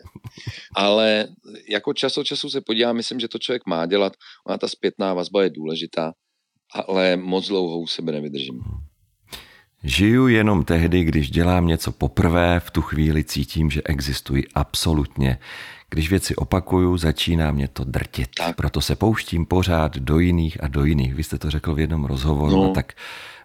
Ale 0.76 1.28
jako 1.68 1.94
čas 1.94 2.18
od 2.18 2.24
času 2.24 2.50
se 2.50 2.60
podívám, 2.60 2.96
myslím, 2.96 3.20
že 3.20 3.28
to 3.28 3.38
člověk 3.38 3.66
má 3.66 3.86
dělat. 3.86 4.12
Ona 4.46 4.58
ta 4.58 4.68
zpětná 4.68 5.14
vazba 5.14 5.42
je 5.42 5.50
důležitá 5.50 6.12
ale 6.72 7.16
moc 7.16 7.48
dlouho 7.48 7.78
u 7.78 7.86
sebe 7.86 8.12
nevydržím. 8.12 8.60
Žiju 9.84 10.28
jenom 10.28 10.64
tehdy, 10.64 11.04
když 11.04 11.30
dělám 11.30 11.66
něco 11.66 11.92
poprvé, 11.92 12.60
v 12.60 12.70
tu 12.70 12.82
chvíli 12.82 13.24
cítím, 13.24 13.70
že 13.70 13.82
existuji 13.84 14.44
absolutně. 14.54 15.38
Když 15.90 16.10
věci 16.10 16.36
opakuju, 16.36 16.96
začíná 16.96 17.52
mě 17.52 17.68
to 17.68 17.84
drtit. 17.84 18.28
Tak. 18.38 18.56
Proto 18.56 18.80
se 18.80 18.96
pouštím 18.96 19.46
pořád 19.46 19.96
do 19.96 20.18
jiných 20.18 20.62
a 20.62 20.68
do 20.68 20.84
jiných. 20.84 21.14
Vy 21.14 21.22
jste 21.22 21.38
to 21.38 21.50
řekl 21.50 21.74
v 21.74 21.78
jednom 21.78 22.04
rozhovoru, 22.04 22.56
no. 22.56 22.72
tak 22.72 22.92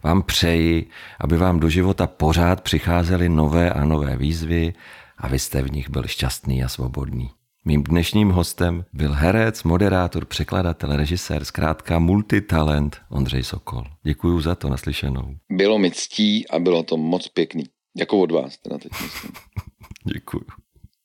vám 0.04 0.24
přeji, 0.24 0.90
aby 1.20 1.38
vám 1.38 1.60
do 1.60 1.70
života 1.70 2.08
pořád 2.08 2.62
přicházely 2.62 3.30
nové 3.30 3.72
a 3.72 3.86
nové 3.86 4.18
výzvy 4.18 4.74
a 5.18 5.28
vy 5.28 5.40
jste 5.40 5.62
v 5.62 5.72
nich 5.72 5.90
byl 5.90 6.04
šťastný 6.08 6.64
a 6.64 6.70
svobodný. 6.70 7.30
Mým 7.66 7.84
dnešním 7.84 8.30
hostem 8.30 8.86
byl 8.94 9.14
herec, 9.14 9.64
moderátor, 9.64 10.26
překladatel, 10.26 10.96
režisér, 10.96 11.46
zkrátka 11.46 12.00
multitalent 12.00 13.02
Ondřej 13.10 13.44
Sokol. 13.44 13.84
Děkuji 14.04 14.42
za 14.42 14.56
to 14.56 14.70
naslyšenou. 14.70 15.36
Bylo 15.52 15.78
mi 15.78 15.92
ctí 15.92 16.48
a 16.48 16.60
bylo 16.60 16.84
to 16.84 16.98
moc 16.98 17.28
pěkný. 17.28 17.64
Jako 17.98 18.20
od 18.20 18.32
vás 18.32 18.58
teda 18.58 18.78
teď 18.78 18.92
myslím. 18.92 19.32
Děkuji. 20.14 20.46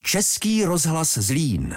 Český 0.02 0.64
rozhlas 0.64 1.18
Zlín. 1.18 1.76